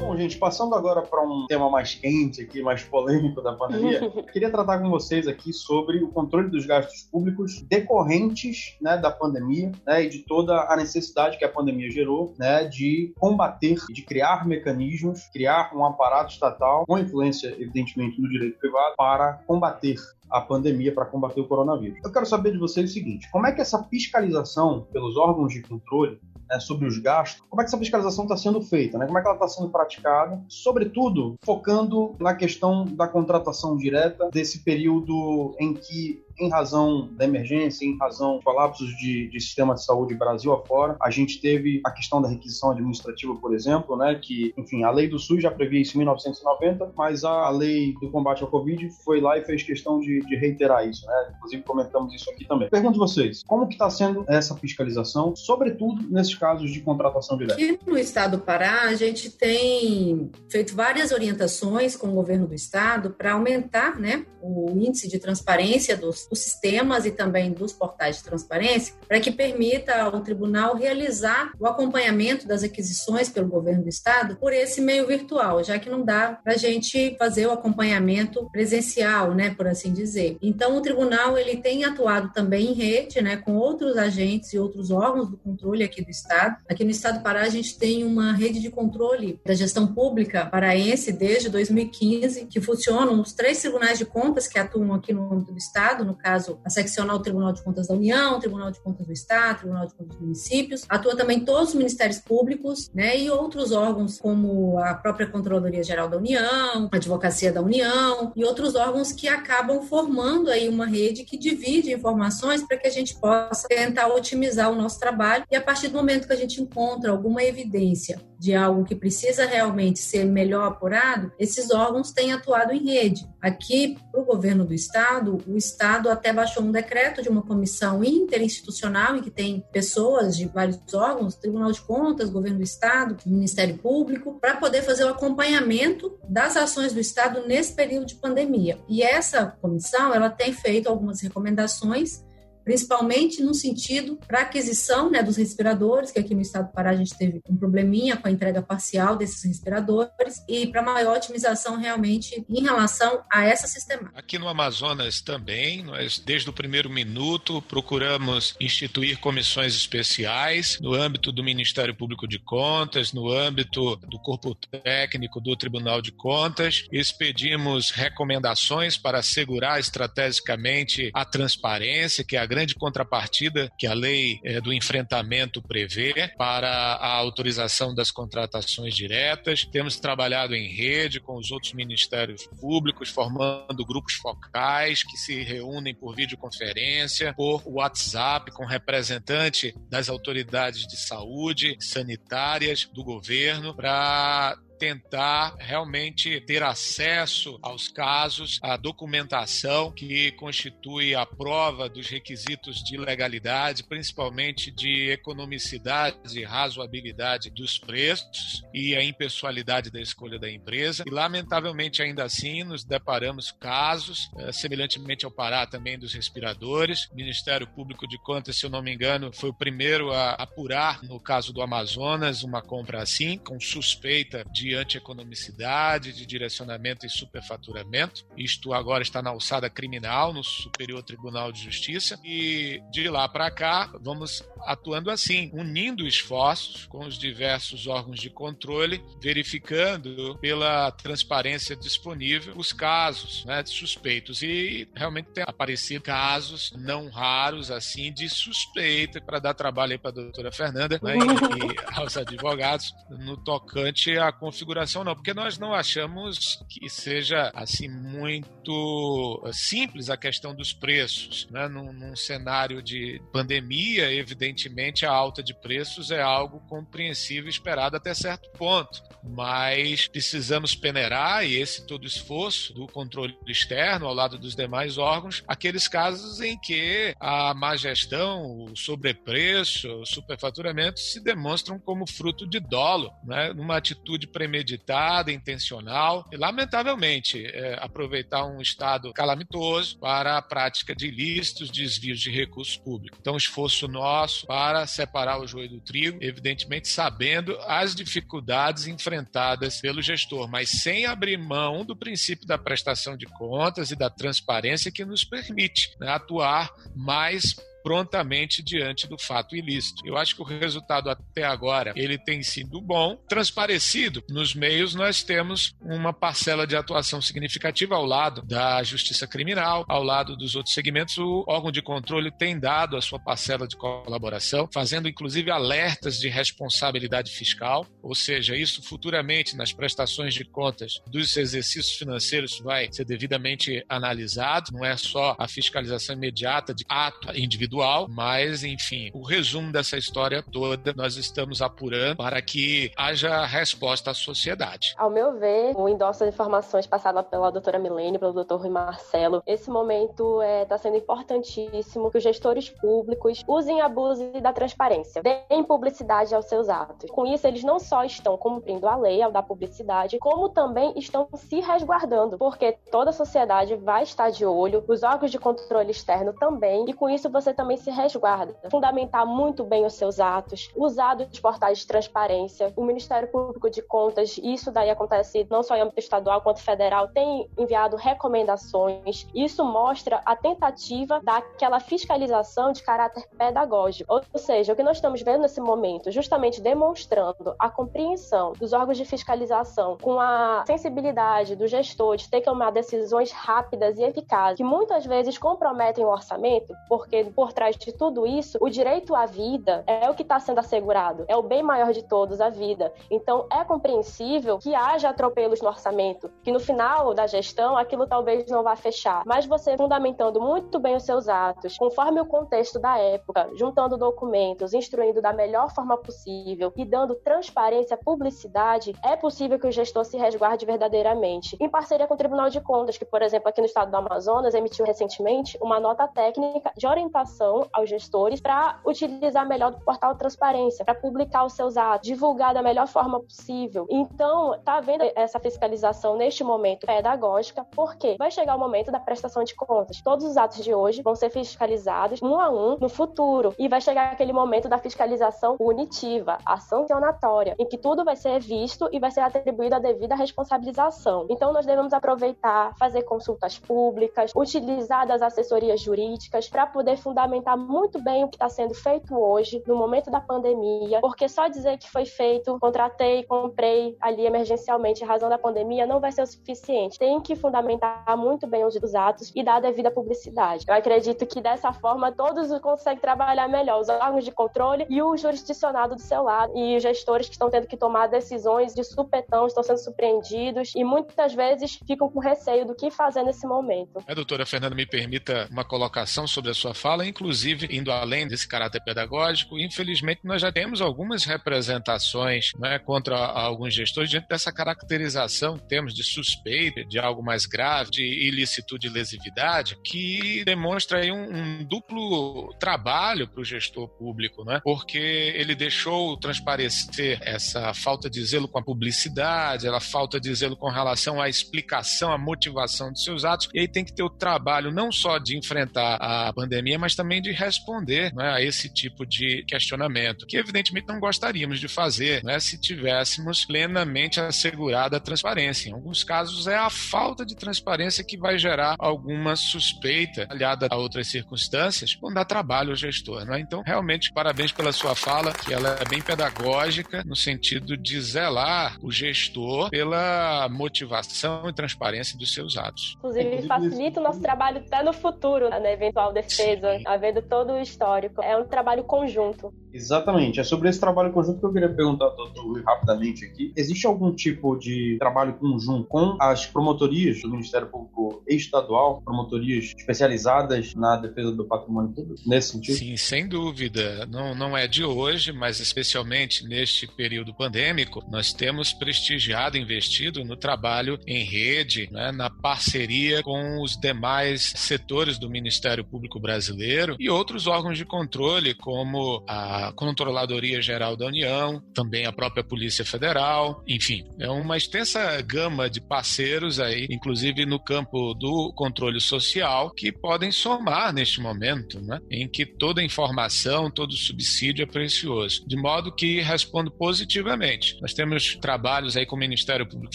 [0.09, 4.51] Bom, gente, passando agora para um tema mais quente aqui, mais polêmico da pandemia, queria
[4.51, 10.05] tratar com vocês aqui sobre o controle dos gastos públicos decorrentes né, da pandemia né,
[10.05, 15.27] e de toda a necessidade que a pandemia gerou né, de combater, de criar mecanismos,
[15.31, 19.97] criar um aparato estatal com influência, evidentemente, no direito privado para combater
[20.31, 21.99] a pandemia para combater o coronavírus.
[22.05, 25.63] Eu quero saber de vocês o seguinte: como é que essa fiscalização pelos órgãos de
[25.63, 29.07] controle né, sobre os gastos, como é que essa fiscalização está sendo feita, né?
[29.07, 34.61] como é que ela está sendo praticada, sobretudo focando na questão da contratação direta, desse
[34.61, 39.85] período em que em razão da emergência, em razão de colapsos de, de sistema de
[39.85, 40.97] saúde Brasil afora.
[41.01, 45.09] A gente teve a questão da requisição administrativa, por exemplo, né, que, enfim, a lei
[45.09, 49.21] do SUS já previa isso em 1990, mas a lei do combate ao Covid foi
[49.21, 51.33] lá e fez questão de, de reiterar isso, né?
[51.37, 52.69] Inclusive comentamos isso aqui também.
[52.69, 57.55] Pergunto vocês, como que está sendo essa fiscalização, sobretudo nesses casos de contratação direta?
[57.55, 62.55] Aqui no estado do Pará, a gente tem feito várias orientações com o governo do
[62.55, 68.19] estado para aumentar, né, o índice de transparência dos dos sistemas e também dos portais
[68.19, 73.89] de transparência, para que permita ao tribunal realizar o acompanhamento das aquisições pelo governo do
[73.89, 78.49] estado por esse meio virtual, já que não dá para a gente fazer o acompanhamento
[78.51, 80.37] presencial, né, por assim dizer.
[80.43, 84.91] Então, o tribunal ele tem atuado também em rede, né, com outros agentes e outros
[84.91, 86.57] órgãos do controle aqui do estado.
[86.69, 90.47] Aqui no estado do Pará a gente tem uma rede de controle da gestão pública
[90.47, 95.53] paraense desde 2015 que funcionam os três tribunais de contas que atuam aqui no âmbito
[95.53, 99.13] do estado, no caso, a seccional Tribunal de Contas da União, Tribunal de Contas do
[99.13, 100.85] Estado, Tribunal de Contas dos Municípios.
[100.89, 106.09] Atua também todos os ministérios públicos, né, e outros órgãos como a própria Controladoria Geral
[106.09, 111.25] da União, a Advocacia da União e outros órgãos que acabam formando aí uma rede
[111.25, 115.61] que divide informações para que a gente possa tentar otimizar o nosso trabalho e a
[115.61, 120.25] partir do momento que a gente encontra alguma evidência de algo que precisa realmente ser
[120.25, 123.29] melhor apurado, esses órgãos têm atuado em rede.
[123.41, 128.03] Aqui, para o governo do estado, o estado até baixou um decreto de uma comissão
[128.05, 133.77] interinstitucional em que tem pessoas de vários órgãos, Tribunal de Contas, governo do estado, Ministério
[133.79, 138.79] Público, para poder fazer o acompanhamento das ações do estado nesse período de pandemia.
[138.89, 142.23] E essa comissão, ela tem feito algumas recomendações
[142.69, 146.97] principalmente no sentido para aquisição né, dos respiradores, que aqui no estado do Pará a
[146.97, 152.45] gente teve um probleminha com a entrega parcial desses respiradores, e para maior otimização realmente
[152.47, 154.19] em relação a essa sistemática.
[154.19, 161.33] Aqui no Amazonas também, nós desde o primeiro minuto procuramos instituir comissões especiais no âmbito
[161.33, 167.91] do Ministério Público de Contas, no âmbito do corpo técnico do Tribunal de Contas, expedimos
[167.91, 174.61] recomendações para assegurar estrategicamente a transparência, que é a grande contrapartida que a lei é,
[174.61, 179.65] do enfrentamento prevê para a autorização das contratações diretas.
[179.65, 185.95] Temos trabalhado em rede com os outros ministérios públicos, formando grupos focais que se reúnem
[185.95, 195.57] por videoconferência, por WhatsApp, com representante das autoridades de saúde, sanitárias, do governo, para tentar
[195.59, 203.85] realmente ter acesso aos casos, à documentação que constitui a prova dos requisitos de legalidade,
[203.85, 211.05] principalmente de economicidade e razoabilidade dos preços e a impessoalidade da escolha da empresa.
[211.07, 217.07] E, lamentavelmente, ainda assim, nos deparamos casos, eh, semelhantemente ao Pará também dos respiradores.
[217.11, 221.03] O Ministério Público de Contas, se eu não me engano, foi o primeiro a apurar,
[221.03, 227.11] no caso do Amazonas, uma compra assim, com suspeita de de antieconomicidade, de direcionamento e
[227.11, 228.27] superfaturamento.
[228.37, 232.21] Isto agora está na alçada criminal no Superior Tribunal de Justiça.
[232.23, 238.29] E de lá para cá, vamos atuando assim, unindo esforços com os diversos órgãos de
[238.29, 244.43] controle, verificando pela transparência disponível os casos né, de suspeitos.
[244.43, 250.15] E realmente tem aparecido casos não raros assim de suspeita para dar trabalho para a
[250.15, 255.73] doutora Fernanda né, e aos advogados no tocante à configuração configuração, não, porque nós não
[255.73, 261.47] achamos que seja assim muito simples a questão dos preços.
[261.51, 261.69] Né?
[261.69, 267.97] Num, num cenário de pandemia, evidentemente, a alta de preços é algo compreensível e esperado
[267.97, 269.03] até certo ponto.
[269.23, 275.43] Mas precisamos peneirar, e esse todo esforço do controle externo ao lado dos demais órgãos,
[275.47, 282.47] aqueles casos em que a má gestão, o sobrepreço, o superfaturamento se demonstram como fruto
[282.47, 283.53] de dolo, né?
[283.53, 290.97] numa atitude premeditada premeditada, intencional e, lamentavelmente, é, aproveitar um estado calamitoso para a prática
[290.97, 293.19] de ilícitos, desvios de recursos públicos.
[293.21, 300.01] Então, esforço nosso para separar o joio do trigo, evidentemente sabendo as dificuldades enfrentadas pelo
[300.01, 305.05] gestor, mas sem abrir mão do princípio da prestação de contas e da transparência que
[305.05, 307.55] nos permite né, atuar mais
[307.89, 310.07] prontamente diante do fato ilícito.
[310.07, 314.23] Eu acho que o resultado até agora ele tem sido bom, transparecido.
[314.29, 320.03] Nos meios nós temos uma parcela de atuação significativa ao lado da justiça criminal, ao
[320.03, 321.17] lado dos outros segmentos.
[321.17, 326.29] O órgão de controle tem dado a sua parcela de colaboração, fazendo inclusive alertas de
[326.29, 333.07] responsabilidade fiscal, ou seja, isso futuramente nas prestações de contas dos exercícios financeiros vai ser
[333.07, 334.73] devidamente analisado.
[334.75, 339.97] Não é só a fiscalização imediata de ato individual individual, mas enfim, o resumo dessa
[339.97, 344.95] história toda nós estamos apurando para que haja resposta à sociedade.
[344.97, 349.43] Ao meu ver, o endosso de informações passada pela doutora Milene, pelo doutor Rui Marcelo,
[349.47, 354.53] esse momento está é, tá sendo importantíssimo que os gestores públicos usem a base da
[354.53, 357.11] transparência, deem publicidade aos seus atos.
[357.11, 361.29] Com isso, eles não só estão cumprindo a lei ao dar publicidade, como também estão
[361.35, 366.33] se resguardando, porque toda a sociedade vai estar de olho, os órgãos de controle externo
[366.33, 368.55] também, e com isso você também se resguarda.
[368.71, 372.73] Fundamentar muito bem os seus atos, usar dos portais de transparência.
[372.77, 377.09] O Ministério Público de Contas, isso daí acontece não só em âmbito estadual quanto federal,
[377.09, 379.27] tem enviado recomendações.
[379.35, 384.15] Isso mostra a tentativa daquela fiscalização de caráter pedagógico.
[384.15, 388.97] Ou seja, o que nós estamos vendo nesse momento, justamente demonstrando a compreensão dos órgãos
[388.97, 394.59] de fiscalização com a sensibilidade do gestor de ter que tomar decisões rápidas e eficazes,
[394.59, 399.15] que muitas vezes comprometem o orçamento, porque por por trás de tudo isso, o direito
[399.15, 402.51] à vida é o que está sendo assegurado, é o bem maior de todos, a
[402.51, 402.93] vida.
[403.11, 408.51] Então é compreensível que haja atropelos no orçamento, que no final da gestão aquilo talvez
[408.51, 409.23] não vá fechar.
[409.25, 414.75] Mas você fundamentando muito bem os seus atos, conforme o contexto da época, juntando documentos,
[414.75, 420.19] instruindo da melhor forma possível e dando transparência, publicidade, é possível que o gestor se
[420.19, 421.57] resguarde verdadeiramente.
[421.59, 424.53] Em parceria com o Tribunal de Contas, que, por exemplo, aqui no estado do Amazonas
[424.53, 430.15] emitiu recentemente uma nota técnica de orientação orientação aos gestores para utilizar melhor do portal
[430.17, 433.87] transparência, para publicar os seus atos, divulgar da melhor forma possível.
[433.89, 439.45] Então, está havendo essa fiscalização neste momento pedagógica, porque vai chegar o momento da prestação
[439.45, 440.01] de contas.
[440.03, 443.81] Todos os atos de hoje vão ser fiscalizados um a um no futuro e vai
[443.81, 448.99] chegar aquele momento da fiscalização punitiva, a sancionatória, em que tudo vai ser visto e
[448.99, 451.27] vai ser atribuído a devida responsabilização.
[451.31, 456.97] Então, nós devemos aproveitar, fazer consultas públicas, utilizar das assessorias jurídicas para poder
[457.29, 461.47] fundamentar muito bem o que está sendo feito hoje, no momento da pandemia, porque só
[461.47, 466.23] dizer que foi feito, contratei, comprei ali emergencialmente em razão da pandemia não vai ser
[466.23, 466.99] o suficiente.
[466.99, 470.65] Tem que fundamentar muito bem os atos e dar a devida publicidade.
[470.67, 475.17] Eu acredito que dessa forma todos conseguem trabalhar melhor, os órgãos de controle e o
[475.17, 479.47] jurisdicionado do seu lado, e os gestores que estão tendo que tomar decisões de supetão,
[479.47, 484.03] estão sendo surpreendidos e muitas vezes ficam com receio do que fazer nesse momento.
[484.07, 488.47] A doutora Fernanda me permita uma colocação sobre a sua fala, inclusive indo além desse
[488.47, 495.59] caráter pedagógico, infelizmente nós já temos algumas representações né, contra alguns gestores diante dessa caracterização
[495.59, 501.29] temos de suspeita de algo mais grave, de ilicitude e lesividade, que demonstra aí um,
[501.35, 504.61] um duplo trabalho para o gestor público, né?
[504.63, 510.57] porque ele deixou transparecer essa falta de zelo com a publicidade, a falta de zelo
[510.57, 514.11] com relação à explicação, à motivação de seus atos, e aí tem que ter o
[514.11, 519.07] trabalho não só de enfrentar a pandemia, mas também de responder né, a esse tipo
[519.07, 525.71] de questionamento, que evidentemente não gostaríamos de fazer né, se tivéssemos plenamente assegurada a transparência.
[525.71, 530.77] Em alguns casos é a falta de transparência que vai gerar alguma suspeita, aliada a
[530.77, 533.25] outras circunstâncias, vão dar trabalho ao gestor.
[533.25, 533.41] Né?
[533.41, 538.77] Então, realmente, parabéns pela sua fala, que ela é bem pedagógica no sentido de zelar
[538.83, 542.95] o gestor pela motivação e transparência dos seus atos.
[542.99, 546.83] Inclusive, facilita o nosso trabalho até no futuro, né, na eventual defesa, Sim.
[546.99, 548.21] Havendo todo o histórico.
[548.23, 549.55] É um trabalho conjunto.
[549.73, 550.41] Exatamente.
[550.41, 553.53] É sobre esse trabalho conjunto que eu queria perguntar, doutor, rapidamente aqui.
[553.57, 560.75] Existe algum tipo de trabalho conjunto com as promotorias do Ministério Público Estadual, promotorias especializadas
[560.75, 562.77] na defesa do patrimônio público, nesse sentido?
[562.77, 564.07] Sim, sem dúvida.
[564.07, 570.37] Não, não é de hoje, mas especialmente neste período pandêmico, nós temos prestigiado investido no
[570.37, 577.09] trabalho em rede, né, na parceria com os demais setores do Ministério Público Brasileiro e
[577.09, 583.63] outros órgãos de controle, como a Controladoria Geral da União, também a própria Polícia Federal,
[583.67, 589.93] enfim, é uma extensa gama de parceiros aí, inclusive no campo do controle social, que
[589.93, 595.47] podem somar neste momento, né, em que toda informação, todo subsídio é precioso.
[595.47, 597.79] De modo que respondo positivamente.
[597.81, 599.95] Nós temos trabalhos aí com o Ministério Público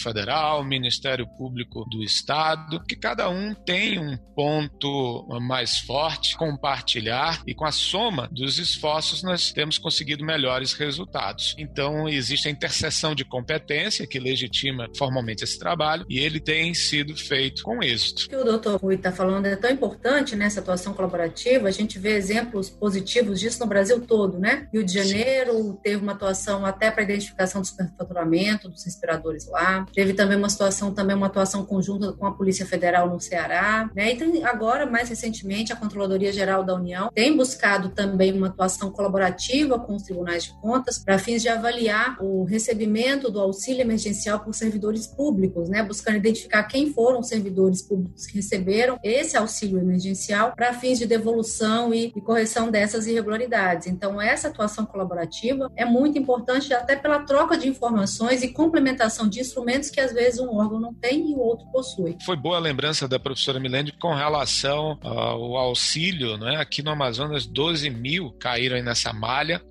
[0.00, 7.54] Federal, Ministério Público do Estado, que cada um tem um ponto mais forte, compartilhar, e
[7.54, 11.54] com a soma dos esforços nós temos conseguido melhores resultados.
[11.56, 17.16] Então, existe a interseção de competência que legitima formalmente esse trabalho e ele tem sido
[17.16, 18.24] feito com êxito.
[18.24, 21.98] O que o doutor Rui está falando é tão importante nessa atuação colaborativa, a gente
[21.98, 24.68] vê exemplos positivos disso no Brasil todo, né?
[24.72, 25.78] Rio de Janeiro Sim.
[25.82, 30.92] teve uma atuação até para identificação do superfaturamento dos respiradores lá, teve também uma situação,
[30.92, 34.12] também uma atuação conjunta com a Polícia Federal no Ceará, né?
[34.12, 38.90] E tem, agora, mais recentemente, a Controladoria Geral da União tem buscado também uma atuação
[38.90, 39.43] colaborativa
[39.78, 44.54] com os tribunais de contas para fins de avaliar o recebimento do auxílio emergencial por
[44.54, 45.82] servidores públicos, né?
[45.82, 51.06] Buscando identificar quem foram os servidores públicos que receberam esse auxílio emergencial para fins de
[51.06, 53.86] devolução e, e correção dessas irregularidades.
[53.86, 59.40] Então, essa atuação colaborativa é muito importante até pela troca de informações e complementação de
[59.40, 62.16] instrumentos que às vezes um órgão não tem e o outro possui.
[62.24, 66.56] Foi boa a lembrança da professora Milene com relação ao auxílio, né?
[66.56, 69.12] Aqui no Amazonas, 12 mil caíram nessa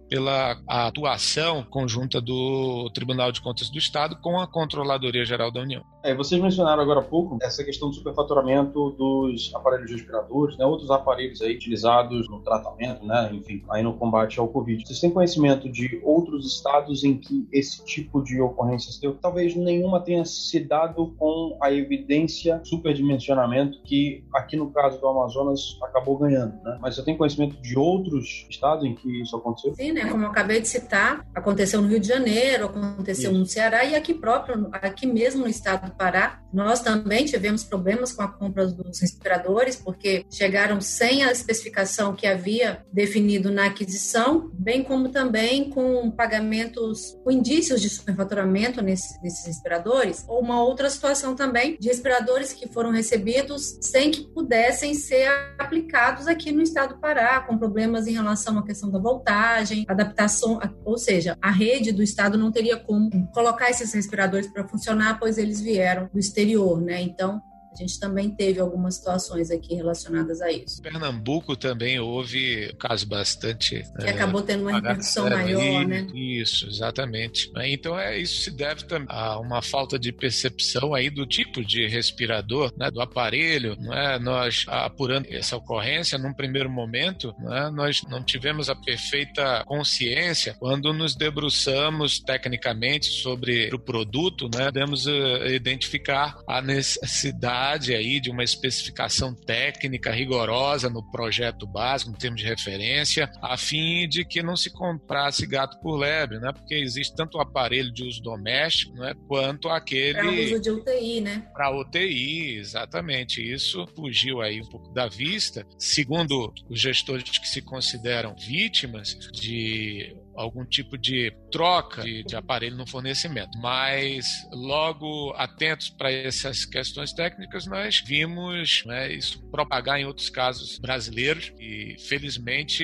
[0.10, 5.93] pela atuação conjunta do Tribunal de Contas do Estado com a Controladoria Geral da União.
[6.04, 10.92] É, vocês mencionaram agora há pouco essa questão do superfaturamento dos aparelhos respiradores, né, outros
[10.92, 14.86] aparelhos aí utilizados no tratamento, né, enfim, aí no combate ao Covid.
[14.86, 19.16] Vocês têm conhecimento de outros estados em que esse tipo de ocorrência se deu?
[19.16, 25.78] Talvez nenhuma tenha se dado com a evidência superdimensionamento que aqui no caso do Amazonas
[25.82, 26.78] acabou ganhando, né?
[26.82, 29.74] Mas você tem conhecimento de outros estados em que isso aconteceu?
[29.76, 30.10] Sim, né?
[30.10, 33.40] Como eu acabei de citar, aconteceu no Rio de Janeiro, aconteceu isso.
[33.40, 38.12] no Ceará e aqui próprio, aqui mesmo no estado do Pará, Nós também tivemos problemas
[38.12, 44.52] com a compra dos respiradores, porque chegaram sem a especificação que havia definido na aquisição,
[44.54, 50.90] bem como também com pagamentos, com indícios de superfaturamento nesse, nesses respiradores, ou uma outra
[50.90, 56.96] situação também de respiradores que foram recebidos sem que pudessem ser aplicados aqui no estado
[56.96, 61.92] do Pará, com problemas em relação à questão da voltagem, adaptação, ou seja, a rede
[61.92, 66.43] do estado não teria como colocar esses respiradores para funcionar, pois eles vieram do exterior,
[66.80, 67.02] né?
[67.02, 67.42] Então,
[67.74, 70.82] a gente também teve algumas situações aqui relacionadas a isso.
[70.82, 73.84] Pernambuco também houve um caso bastante.
[74.00, 76.08] Que é, acabou tendo uma repercussão maior, né?
[76.14, 77.52] Isso, exatamente.
[77.64, 81.88] Então, é, isso se deve também a uma falta de percepção aí do tipo de
[81.88, 83.76] respirador, né, do aparelho.
[83.80, 84.20] Né?
[84.20, 90.94] Nós, apurando essa ocorrência, num primeiro momento, né, nós não tivemos a perfeita consciência quando
[90.94, 98.30] nos debruçamos tecnicamente sobre o produto, né, podemos uh, identificar a necessidade necessidade aí de
[98.30, 104.44] uma especificação técnica rigorosa no projeto básico, em termos de referência, a fim de que
[104.44, 106.52] não se comprasse gato por lebre, né?
[106.52, 109.14] Porque existe tanto o aparelho de uso doméstico, né?
[109.28, 110.14] Quanto aquele...
[110.14, 111.48] Para uso de UTI, né?
[111.54, 113.42] Para UTI, exatamente.
[113.42, 115.66] Isso fugiu aí um pouco da vista.
[115.78, 122.78] Segundo os gestores que se consideram vítimas de algum tipo de troca de, de, aparelho
[122.78, 123.58] no fornecimento.
[123.60, 130.80] Mas, logo atentos para essas questões técnicas, nós vimos né, isso propagar em outros casos
[130.80, 132.84] brasileiros e, felizmente,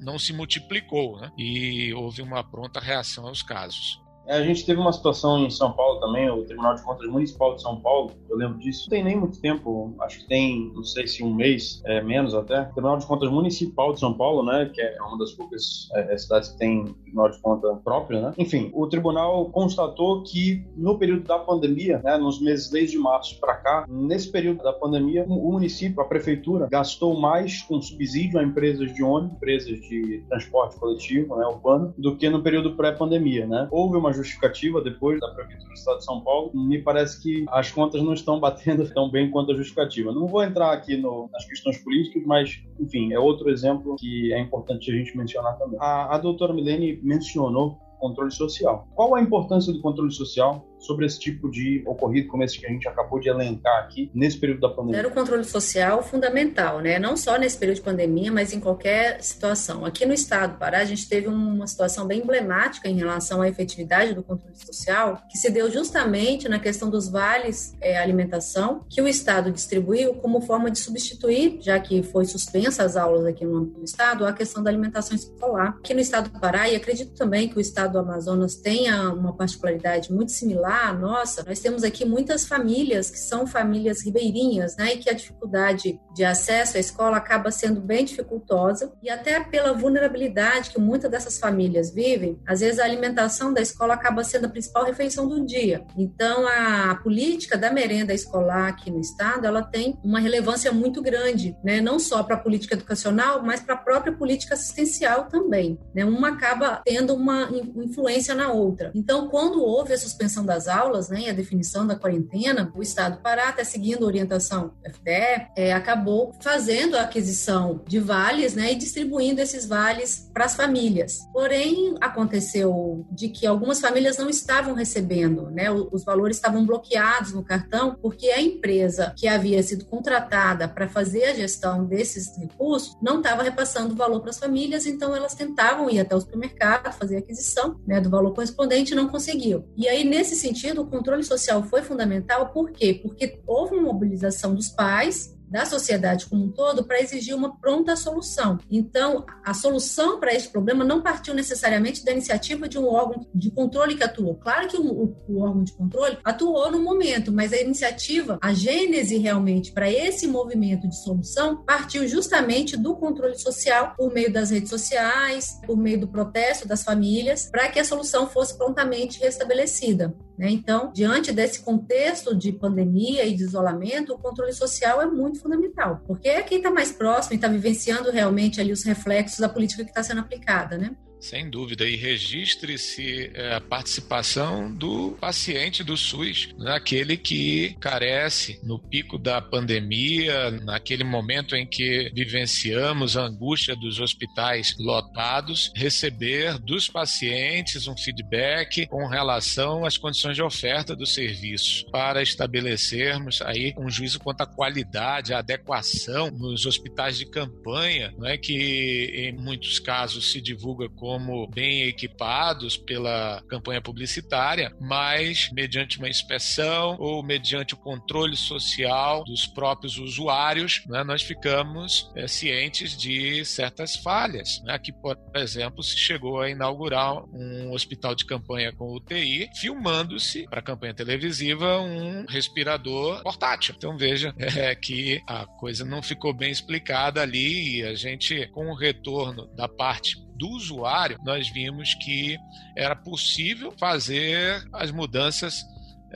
[0.00, 4.03] não se multiplicou né, e houve uma pronta reação aos casos.
[4.26, 7.54] É, a gente teve uma situação em São Paulo também, o Tribunal de Contas Municipal
[7.54, 8.84] de São Paulo, eu lembro disso.
[8.84, 12.34] Não tem nem muito tempo, acho que tem, não sei se um mês, é, menos
[12.34, 12.62] até.
[12.62, 16.14] O Tribunal de Contas Municipal de São Paulo, né, que é uma das poucas é,
[16.14, 18.32] é cidades que tem Tribunal de Conta próprio, né.
[18.38, 23.56] Enfim, o tribunal constatou que no período da pandemia, né, nos meses desde março para
[23.56, 28.92] cá, nesse período da pandemia, o município, a prefeitura, gastou mais com subsídio a empresas
[28.94, 33.68] de ônibus, empresas de transporte coletivo, né, urbano, do que no período pré-pandemia, né.
[33.70, 37.70] Houve uma justificativa depois da Prefeitura do Estado de São Paulo, me parece que as
[37.70, 40.12] contas não estão batendo tão bem quanto a justificativa.
[40.12, 44.40] Não vou entrar aqui no, nas questões políticas, mas, enfim, é outro exemplo que é
[44.40, 45.78] importante a gente mencionar também.
[45.80, 48.86] A, a doutora Milene mencionou controle social.
[48.94, 52.68] Qual a importância do controle social sobre esse tipo de ocorrido, como esse que a
[52.68, 54.98] gente acabou de elencar aqui, nesse período da pandemia?
[54.98, 56.98] Era o controle social fundamental, né?
[56.98, 59.84] Não só nesse período de pandemia, mas em qualquer situação.
[59.84, 63.48] Aqui no estado do Pará, a gente teve uma situação bem emblemática em relação à
[63.48, 69.00] efetividade do controle social, que se deu justamente na questão dos vales é, alimentação, que
[69.00, 73.72] o estado distribuiu como forma de substituir, já que foi suspensa as aulas aqui no,
[73.82, 75.76] estado, a questão da alimentação escolar.
[75.78, 79.32] Aqui no estado do Pará, e acredito também que o estado do Amazonas tenha uma
[79.32, 84.98] particularidade muito similar nossa, nós temos aqui muitas famílias que são famílias ribeirinhas, né, e
[84.98, 90.70] que a dificuldade de acesso à escola acaba sendo bem dificultosa e até pela vulnerabilidade
[90.70, 94.84] que muitas dessas famílias vivem, às vezes a alimentação da escola acaba sendo a principal
[94.84, 95.84] refeição do dia.
[95.96, 101.56] Então, a política da merenda escolar aqui no estado, ela tem uma relevância muito grande,
[101.64, 106.04] né, não só para a política educacional, mas para a própria política assistencial também, né?
[106.04, 108.90] Uma acaba tendo uma influência na outra.
[108.94, 112.82] Então, quando houve a suspensão das das aulas, né, e a definição da quarentena, o
[112.82, 118.00] Estado do Pará, até seguindo a orientação do FDE, é, acabou fazendo a aquisição de
[118.00, 121.20] vales né, e distribuindo esses vales para as famílias.
[121.32, 127.44] Porém, aconteceu de que algumas famílias não estavam recebendo, né, os valores estavam bloqueados no
[127.44, 133.18] cartão, porque a empresa que havia sido contratada para fazer a gestão desses recursos não
[133.18, 137.16] estava repassando o valor para as famílias, então elas tentavam ir até o supermercado, fazer
[137.16, 139.64] a aquisição né, do valor correspondente e não conseguiam.
[139.76, 143.00] E aí, nesse sentido, o controle social foi fundamental, por quê?
[143.02, 147.96] Porque houve uma mobilização dos pais da sociedade como um todo para exigir uma pronta
[147.96, 148.58] solução.
[148.70, 153.50] Então, a solução para esse problema não partiu necessariamente da iniciativa de um órgão de
[153.50, 154.34] controle que atuou.
[154.36, 158.52] Claro que o, o, o órgão de controle atuou no momento, mas a iniciativa, a
[158.52, 164.50] gênese realmente para esse movimento de solução partiu justamente do controle social por meio das
[164.50, 170.14] redes sociais, por meio do protesto das famílias, para que a solução fosse prontamente restabelecida.
[170.36, 170.50] Né?
[170.50, 176.02] Então, diante desse contexto de pandemia e de isolamento, o controle social é muito fundamental,
[176.06, 179.84] porque é quem está mais próximo e está vivenciando realmente ali os reflexos da política
[179.84, 180.96] que está sendo aplicada, né?
[181.24, 181.88] Sem dúvida.
[181.88, 189.40] E registre-se é, a participação do paciente do SUS, naquele que carece no pico da
[189.40, 197.96] pandemia, naquele momento em que vivenciamos a angústia dos hospitais lotados, receber dos pacientes um
[197.96, 204.42] feedback com relação às condições de oferta do serviço, para estabelecermos aí um juízo quanto
[204.42, 208.36] à qualidade, à adequação nos hospitais de campanha, não é?
[208.36, 216.08] Que em muitos casos se divulga como bem equipados pela campanha publicitária, mas mediante uma
[216.08, 223.44] inspeção ou mediante o controle social dos próprios usuários, né, nós ficamos é, cientes de
[223.44, 224.60] certas falhas.
[224.64, 224.74] Né?
[224.74, 230.58] Aqui, por exemplo, se chegou a inaugurar um hospital de campanha com UTI, filmando-se para
[230.58, 233.72] a campanha televisiva um respirador portátil.
[233.76, 238.66] Então veja é, que a coisa não ficou bem explicada ali e a gente, com
[238.66, 242.36] o retorno da parte do usuário, nós vimos que
[242.76, 245.64] era possível fazer as mudanças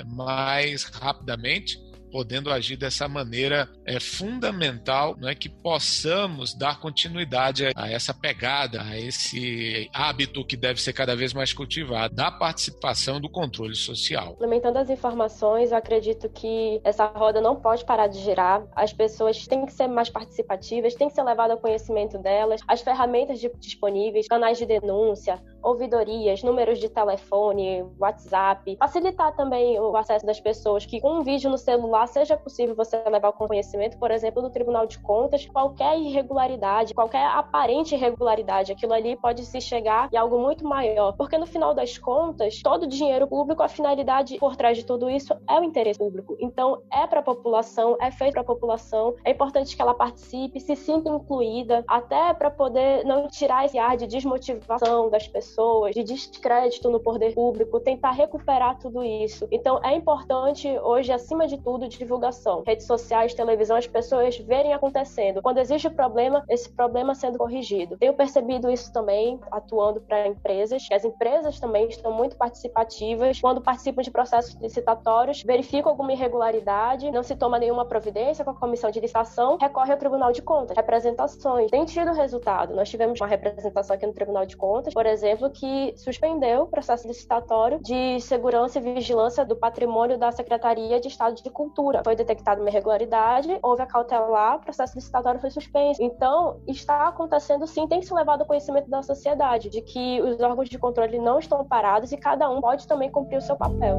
[0.06, 1.78] mais rapidamente
[2.10, 8.82] podendo agir dessa maneira é fundamental não é que possamos dar continuidade a essa pegada,
[8.82, 14.32] a esse hábito que deve ser cada vez mais cultivado da participação do controle social.
[14.32, 18.66] Implementando as informações, eu acredito que essa roda não pode parar de girar.
[18.74, 22.80] As pessoas têm que ser mais participativas, têm que ser levado ao conhecimento delas, as
[22.80, 30.40] ferramentas disponíveis, canais de denúncia, ouvidorias, números de telefone, WhatsApp, facilitar também o acesso das
[30.40, 34.42] pessoas que com um vídeo no celular seja possível você levar o conhecimento, por exemplo,
[34.42, 40.16] do Tribunal de Contas, qualquer irregularidade, qualquer aparente irregularidade, aquilo ali pode se chegar em
[40.16, 44.76] algo muito maior, porque no final das contas, todo dinheiro público, a finalidade por trás
[44.76, 46.36] de tudo isso é o interesse público.
[46.40, 50.60] Então, é para a população, é feito para a população, é importante que ela participe,
[50.60, 56.04] se sinta incluída, até para poder não tirar esse ar de desmotivação das pessoas, de
[56.04, 59.46] descrédito no poder público, tentar recuperar tudo isso.
[59.50, 62.62] Então, é importante hoje, acima de tudo, divulgação.
[62.66, 65.40] Redes sociais, televisão, as pessoas verem acontecendo.
[65.40, 67.96] Quando existe problema, esse problema sendo corrigido.
[67.96, 73.40] Tenho percebido isso também, atuando para empresas, as empresas também estão muito participativas.
[73.40, 78.54] Quando participam de processos licitatórios, verificam alguma irregularidade, não se toma nenhuma providência com a
[78.54, 80.76] comissão de licitação, recorre ao Tribunal de Contas.
[80.76, 81.70] Representações.
[81.70, 82.74] Tem tido resultado.
[82.74, 87.06] Nós tivemos uma representação aqui no Tribunal de Contas, por exemplo, que suspendeu o processo
[87.06, 91.77] licitatório de segurança e vigilância do patrimônio da Secretaria de Estado de Cultura.
[92.04, 96.02] Foi detectada uma irregularidade, houve a cautelar, o processo licitatório foi suspenso.
[96.02, 100.40] Então, está acontecendo sim, tem que ser levado ao conhecimento da sociedade, de que os
[100.40, 103.98] órgãos de controle não estão parados e cada um pode também cumprir o seu papel.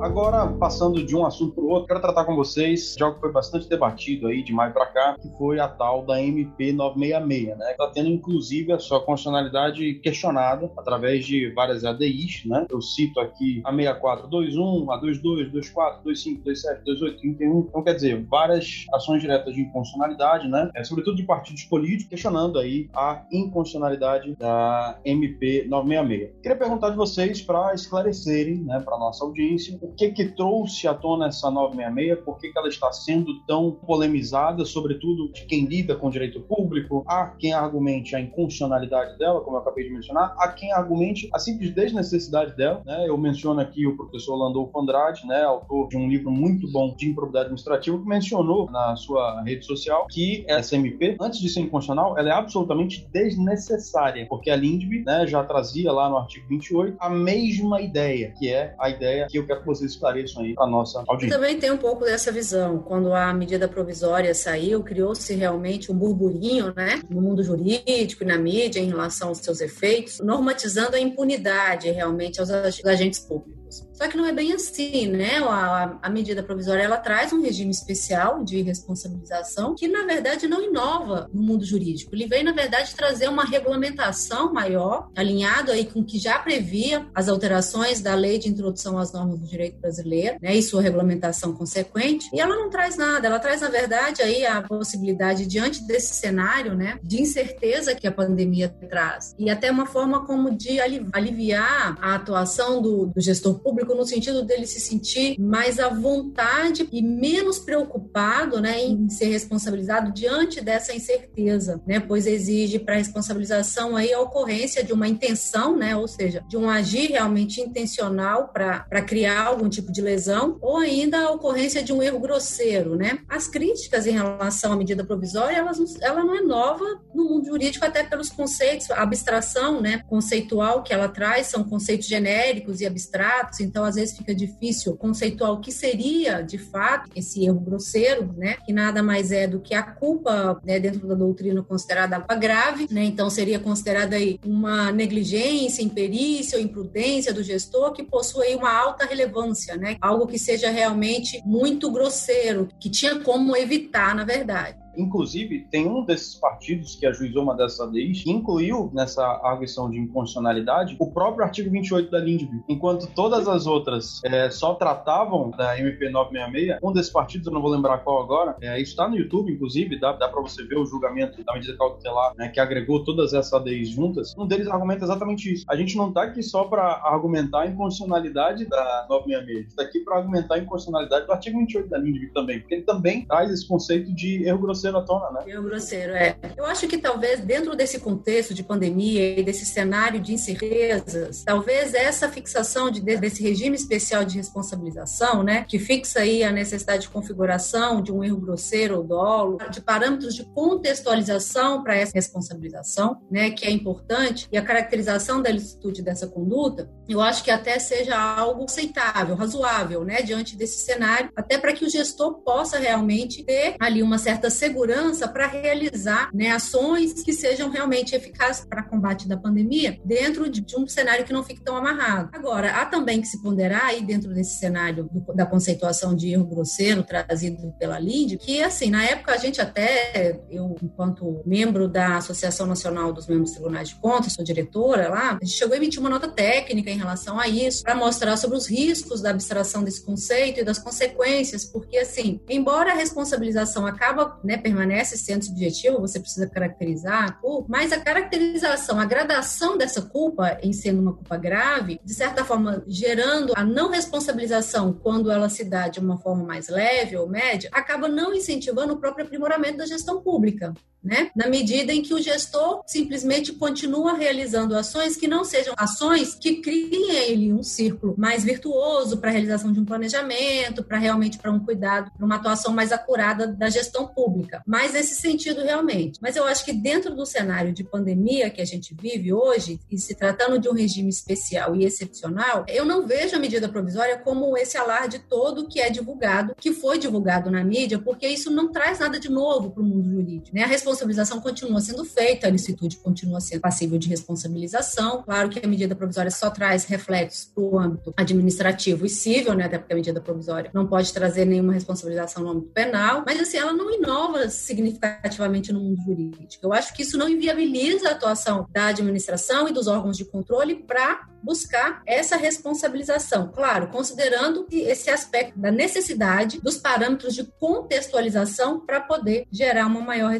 [0.00, 3.20] Agora, passando de um assunto para o outro, quero tratar com vocês de algo que
[3.20, 7.58] foi bastante debatido aí de maio para cá, que foi a tal da MP 966,
[7.58, 7.72] né?
[7.72, 12.64] Está tendo inclusive a sua constitucionalidade questionada através de várias ADIs, né?
[12.70, 17.58] Eu cito aqui a 6421, a 22, 24, 25, 27, 28, 31.
[17.68, 20.70] Então, quer dizer, várias ações diretas de inconstitucionalidade, né?
[20.76, 26.40] É, sobretudo de partidos políticos, questionando aí a inconstitucionalidade da MP 966.
[26.40, 30.94] Queria perguntar de vocês para esclarecerem, né, para nossa audiência, o que que trouxe à
[30.94, 35.96] tona essa 966, por que, que ela está sendo tão polemizada, sobretudo de quem lida
[35.96, 40.48] com direito público, há quem argumente a inconstitucionalidade dela, como eu acabei de mencionar, há
[40.48, 43.08] quem argumente a simples desnecessidade dela, né?
[43.08, 47.08] Eu menciono aqui o professor Landolfo Andrade, né, autor de um livro muito bom de
[47.08, 52.18] improbidade administrativa, que mencionou na sua rede social que essa MP, antes de ser inconstitucional,
[52.18, 57.08] ela é absolutamente desnecessária, porque a LINDB, né, já trazia lá no artigo 28 a
[57.08, 60.66] mesma ideia, que é a ideia que eu quero que você vocês esclareçam aí para
[60.66, 61.36] nossa audiência.
[61.36, 62.78] Também tem um pouco dessa visão.
[62.78, 68.38] Quando a medida provisória saiu, criou-se realmente um burburinho, né, no mundo jurídico e na
[68.38, 73.87] mídia em relação aos seus efeitos, normatizando a impunidade realmente aos agentes públicos.
[73.98, 75.38] Só que não é bem assim, né?
[75.38, 80.62] A, a, medida provisória ela traz um regime especial de responsabilização que na verdade não
[80.62, 82.14] inova no mundo jurídico.
[82.14, 87.08] Ele vem na verdade trazer uma regulamentação maior, alinhado aí com o que já previa
[87.12, 90.54] as alterações da lei de introdução às normas do direito brasileiro, né?
[90.54, 92.28] E sua regulamentação consequente.
[92.32, 93.26] E ela não traz nada.
[93.26, 98.12] Ela traz na verdade aí a possibilidade diante desse cenário, né, de incerteza que a
[98.12, 103.87] pandemia traz e até uma forma como de aliviar a atuação do, do gestor público
[103.94, 110.12] no sentido dele se sentir mais à vontade e menos preocupado né, em ser responsabilizado
[110.12, 115.96] diante dessa incerteza, né, pois exige para responsabilização aí a ocorrência de uma intenção, né,
[115.96, 121.18] ou seja, de um agir realmente intencional para criar algum tipo de lesão, ou ainda
[121.20, 122.96] a ocorrência de um erro grosseiro.
[122.96, 123.18] Né?
[123.28, 126.84] As críticas em relação à medida provisória, elas, ela não é nova
[127.14, 132.06] no mundo jurídico, até pelos conceitos, a abstração né, conceitual que ela traz, são conceitos
[132.06, 137.44] genéricos e abstratos, então às vezes fica difícil conceituar o que seria, de fato, esse
[137.44, 141.62] erro grosseiro, né, que nada mais é do que a culpa, né, dentro da doutrina
[141.62, 148.02] considerada grave, né, então seria considerada aí uma negligência, imperícia ou imprudência do gestor que
[148.02, 154.14] possui uma alta relevância, né, algo que seja realmente muito grosseiro, que tinha como evitar,
[154.14, 154.87] na verdade.
[154.98, 159.98] Inclusive, tem um desses partidos que ajuizou uma dessas ADIs que incluiu nessa arguição de
[159.98, 162.62] inconstitucionalidade o próprio artigo 28 da LINDB.
[162.68, 167.62] Enquanto todas as outras é, só tratavam da MP 966, um desses partidos, eu não
[167.62, 170.86] vou lembrar qual agora, é, está no YouTube, inclusive, dá, dá para você ver o
[170.86, 174.34] julgamento da medida cautelar né, que agregou todas essas ADIs juntas.
[174.36, 175.64] Um deles argumenta exatamente isso.
[175.68, 179.82] A gente não está aqui só para argumentar a inconstitucionalidade da 966, a gente está
[179.82, 183.50] aqui para argumentar a inconstitucionalidade do artigo 28 da LINDB também, porque ele também traz
[183.50, 185.44] esse conceito de erro grosseiro grosseiro à tona, né?
[185.46, 186.36] Meio grosseiro, é.
[186.56, 191.94] Eu acho que talvez dentro desse contexto de pandemia e desse cenário de incertezas, talvez
[191.94, 197.08] essa fixação de, desse regime especial de responsabilização, né, que fixa aí a necessidade de
[197.08, 203.50] configuração de um erro grosseiro ou dolo, de parâmetros de contextualização para essa responsabilização, né,
[203.50, 208.18] que é importante, e a caracterização da licitude dessa conduta, eu acho que até seja
[208.18, 213.76] algo aceitável, razoável, né, diante desse cenário, até para que o gestor possa realmente ter
[213.80, 219.26] ali uma certa segurança segurança para realizar né, ações que sejam realmente eficazes para combate
[219.26, 222.28] da pandemia dentro de, um cenário que não fique tão amarrado.
[222.32, 226.44] Agora, há também que se ponderar aí dentro desse cenário do, da conceituação de erro
[226.44, 232.18] grosseiro trazido pela LIND, que assim, na época a gente até, eu enquanto membro da
[232.18, 235.98] Associação Nacional dos Membros Tribunais de Contas, sou diretora lá, a gente chegou a emitir
[235.98, 240.04] uma nota técnica em relação a isso, para mostrar sobre os riscos da abstração desse
[240.04, 246.20] conceito e das consequências, porque assim, embora a responsabilização acaba, né, permanece sendo subjetivo, você
[246.20, 251.36] precisa caracterizar a culpa, mas a caracterização, a gradação dessa culpa em sendo uma culpa
[251.36, 256.44] grave, de certa forma gerando a não responsabilização quando ela se dá de uma forma
[256.44, 260.74] mais leve ou média, acaba não incentivando o próprio aprimoramento da gestão pública
[261.08, 261.30] né?
[261.34, 266.60] Na medida em que o gestor simplesmente continua realizando ações que não sejam ações que
[266.60, 271.50] criem ele um círculo mais virtuoso para a realização de um planejamento, para realmente para
[271.50, 274.62] um cuidado, para uma atuação mais acurada da gestão pública.
[274.66, 276.18] Mas nesse sentido realmente.
[276.20, 279.98] Mas eu acho que dentro do cenário de pandemia que a gente vive hoje, e
[279.98, 284.58] se tratando de um regime especial e excepcional, eu não vejo a medida provisória como
[284.58, 288.98] esse alarde todo que é divulgado, que foi divulgado na mídia, porque isso não traz
[288.98, 290.64] nada de novo para o mundo jurídico, né?
[290.64, 290.66] A
[290.98, 295.22] responsabilização continua sendo feita, a licitude continua sendo passível de responsabilização.
[295.22, 299.64] Claro que a medida provisória só traz reflexos para o âmbito administrativo e civil, né?
[299.64, 303.58] Até porque a medida provisória não pode trazer nenhuma responsabilização no âmbito penal, mas assim,
[303.58, 306.66] ela não inova significativamente no mundo jurídico.
[306.66, 310.74] Eu acho que isso não inviabiliza a atuação da administração e dos órgãos de controle
[310.74, 313.48] para buscar essa responsabilização.
[313.48, 320.34] Claro, considerando esse aspecto da necessidade dos parâmetros de contextualização para poder gerar uma maior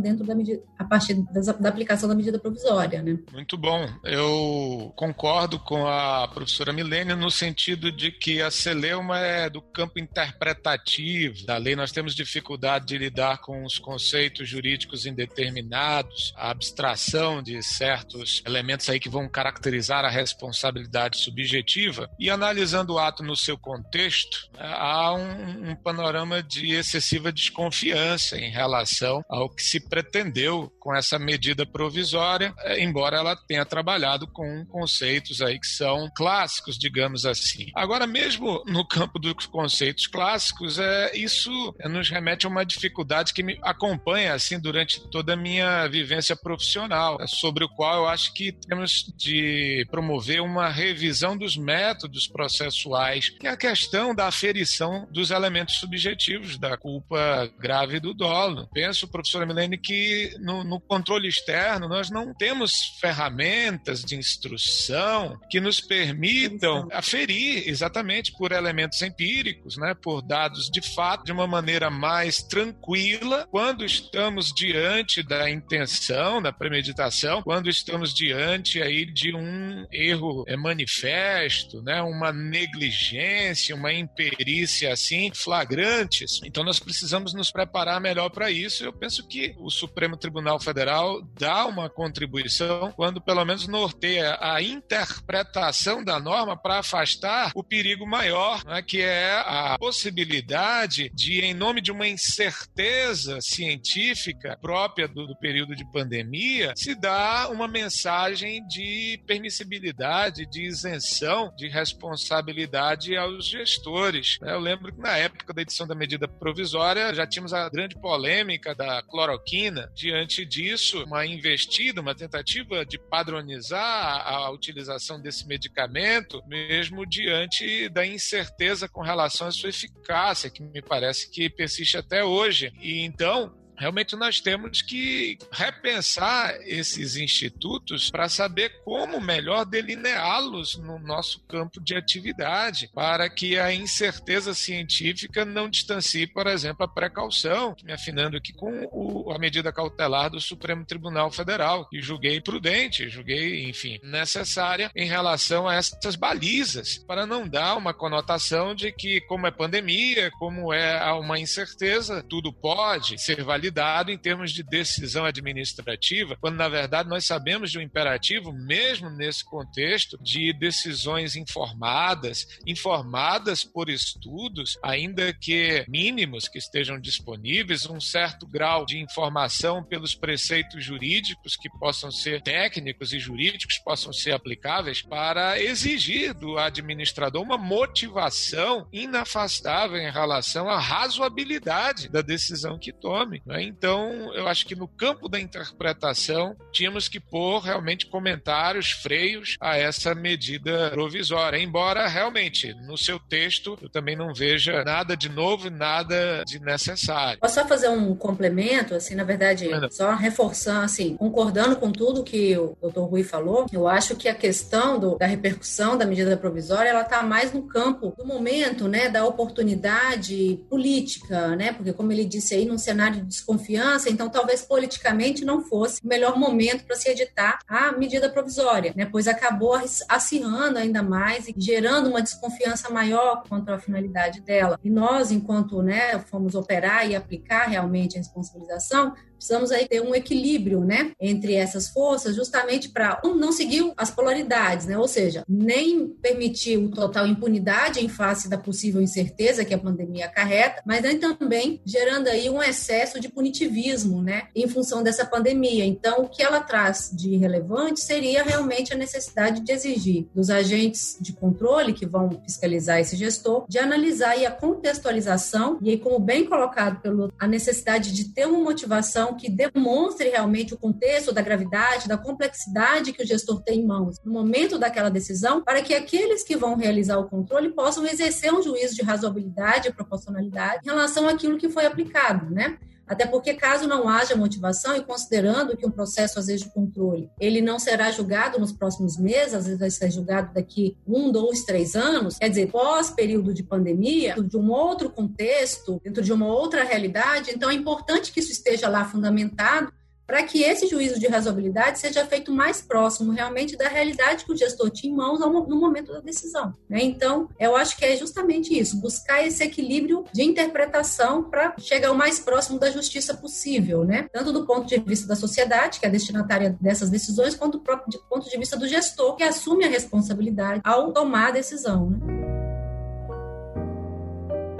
[0.00, 3.18] dentro da medida, a partir da, da aplicação da medida provisória, né?
[3.32, 3.88] Muito bom.
[4.04, 9.98] Eu concordo com a professora Milênia no sentido de que a celeuma é do campo
[9.98, 11.74] interpretativo da lei.
[11.74, 18.88] Nós temos dificuldade de lidar com os conceitos jurídicos indeterminados, a abstração de certos elementos
[18.88, 25.14] aí que vão caracterizar a responsabilidade subjetiva e analisando o ato no seu contexto, há
[25.14, 31.64] um, um panorama de excessiva desconfiança em relação ao que se pretendeu com essa medida
[31.64, 37.66] provisória, eh, embora ela tenha trabalhado com conceitos aí que são clássicos, digamos assim.
[37.74, 43.42] Agora, mesmo no campo dos conceitos clássicos, é, isso nos remete a uma dificuldade que
[43.42, 48.52] me acompanha assim durante toda a minha vivência profissional, sobre o qual eu acho que
[48.52, 55.30] temos de promover uma revisão dos métodos processuais, que é a questão da aferição dos
[55.30, 58.68] elementos subjetivos da culpa grave do dolo.
[58.72, 65.38] Penso, professor professora Milene, que no, no controle externo nós não temos ferramentas de instrução
[65.48, 71.46] que nos permitam aferir exatamente por elementos empíricos, né, por dados de fato, de uma
[71.46, 79.34] maneira mais tranquila, quando estamos diante da intenção, da premeditação, quando estamos diante aí de
[79.34, 86.40] um erro é, manifesto, né, uma negligência, uma imperícia assim flagrantes.
[86.44, 88.84] Então nós precisamos nos preparar melhor para isso.
[88.84, 94.62] Eu penso que o Supremo Tribunal Federal dá uma contribuição quando pelo menos norteia a
[94.62, 101.54] interpretação da norma para afastar o perigo maior, né, que é a possibilidade de, em
[101.54, 108.66] nome de uma incerteza científica própria do, do período de pandemia, se dar uma mensagem
[108.66, 114.38] de permissibilidade, de isenção de responsabilidade aos gestores.
[114.42, 118.74] Eu lembro que na época da edição da medida provisória já tínhamos a grande polêmica
[118.74, 119.90] da cloroquina.
[119.94, 128.06] Diante disso, uma investida, uma tentativa de padronizar a utilização desse medicamento, mesmo diante da
[128.06, 132.72] incerteza com relação à sua eficácia, que me parece que persiste até hoje.
[132.80, 140.98] E então, realmente nós temos que repensar esses institutos para saber como melhor delineá-los no
[140.98, 147.74] nosso campo de atividade, para que a incerteza científica não distancie, por exemplo, a precaução,
[147.82, 153.08] me afinando aqui com o, a medida cautelar do Supremo Tribunal Federal, que julguei prudente,
[153.08, 159.22] julguei, enfim, necessária em relação a essas balizas, para não dar uma conotação de que,
[159.22, 164.62] como é pandemia, como é uma incerteza, tudo pode ser validado validado em termos de
[164.62, 171.36] decisão administrativa, quando na verdade nós sabemos de um imperativo, mesmo nesse contexto, de decisões
[171.36, 179.84] informadas, informadas por estudos, ainda que mínimos que estejam disponíveis, um certo grau de informação
[179.84, 186.58] pelos preceitos jurídicos que possam ser técnicos e jurídicos possam ser aplicáveis para exigir do
[186.58, 193.42] administrador uma motivação inafastável em relação à razoabilidade da decisão que tome.
[193.60, 193.64] Né?
[193.64, 199.76] Então, eu acho que no campo da interpretação, tínhamos que pôr realmente comentários, freios a
[199.76, 201.58] essa medida provisória.
[201.58, 206.58] Embora, realmente, no seu texto, eu também não veja nada de novo e nada de
[206.60, 207.40] necessário.
[207.40, 212.56] Posso só fazer um complemento, assim, na verdade, só reforçando, assim, concordando com tudo que
[212.56, 216.88] o doutor Rui falou, eu acho que a questão do, da repercussão da medida provisória,
[216.88, 222.24] ela está mais no campo do momento, né, da oportunidade política, né, porque como ele
[222.24, 226.96] disse aí, num cenário de desconfiança, então talvez politicamente não fosse o melhor momento para
[226.96, 229.06] se editar a medida provisória, né?
[229.10, 229.78] pois acabou
[230.08, 234.78] acirrando ainda mais e gerando uma desconfiança maior quanto à finalidade dela.
[234.84, 240.14] E nós, enquanto né, fomos operar e aplicar realmente a responsabilização, precisamos aí ter um
[240.14, 245.44] equilíbrio, né, entre essas forças, justamente para um, não seguir as polaridades, né, ou seja,
[245.48, 251.02] nem permitir o total impunidade em face da possível incerteza que a pandemia acarreta, mas
[251.02, 255.86] nem também gerando aí um excesso de punitivismo, né, em função dessa pandemia.
[255.86, 261.16] Então, o que ela traz de relevante seria realmente a necessidade de exigir dos agentes
[261.18, 266.18] de controle que vão fiscalizar esse gestor, de analisar aí a contextualização e aí, como
[266.18, 271.42] bem colocado pelo a necessidade de ter uma motivação que demonstre realmente o contexto da
[271.42, 275.94] gravidade, da complexidade que o gestor tem em mãos no momento daquela decisão, para que
[275.94, 280.90] aqueles que vão realizar o controle possam exercer um juízo de razoabilidade e proporcionalidade em
[280.90, 282.78] relação àquilo que foi aplicado, né?
[283.10, 287.28] Até porque, caso não haja motivação, e considerando que um processo, às vezes, de controle,
[287.40, 291.64] ele não será julgado nos próximos meses, às vezes vai ser julgado daqui um, dois,
[291.64, 296.84] três anos, quer dizer, pós-período de pandemia, de um outro contexto, dentro de uma outra
[296.84, 299.92] realidade, então é importante que isso esteja lá fundamentado
[300.30, 304.56] para que esse juízo de razoabilidade seja feito mais próximo realmente da realidade que o
[304.56, 306.72] gestor tinha em mãos no momento da decisão.
[306.88, 307.02] Né?
[307.02, 312.14] Então, eu acho que é justamente isso, buscar esse equilíbrio de interpretação para chegar o
[312.14, 314.28] mais próximo da justiça possível, né?
[314.32, 318.16] tanto do ponto de vista da sociedade, que é destinatária dessas decisões, quanto do próprio
[318.30, 322.08] ponto de vista do gestor, que assume a responsabilidade ao tomar a decisão.
[322.08, 322.69] Né?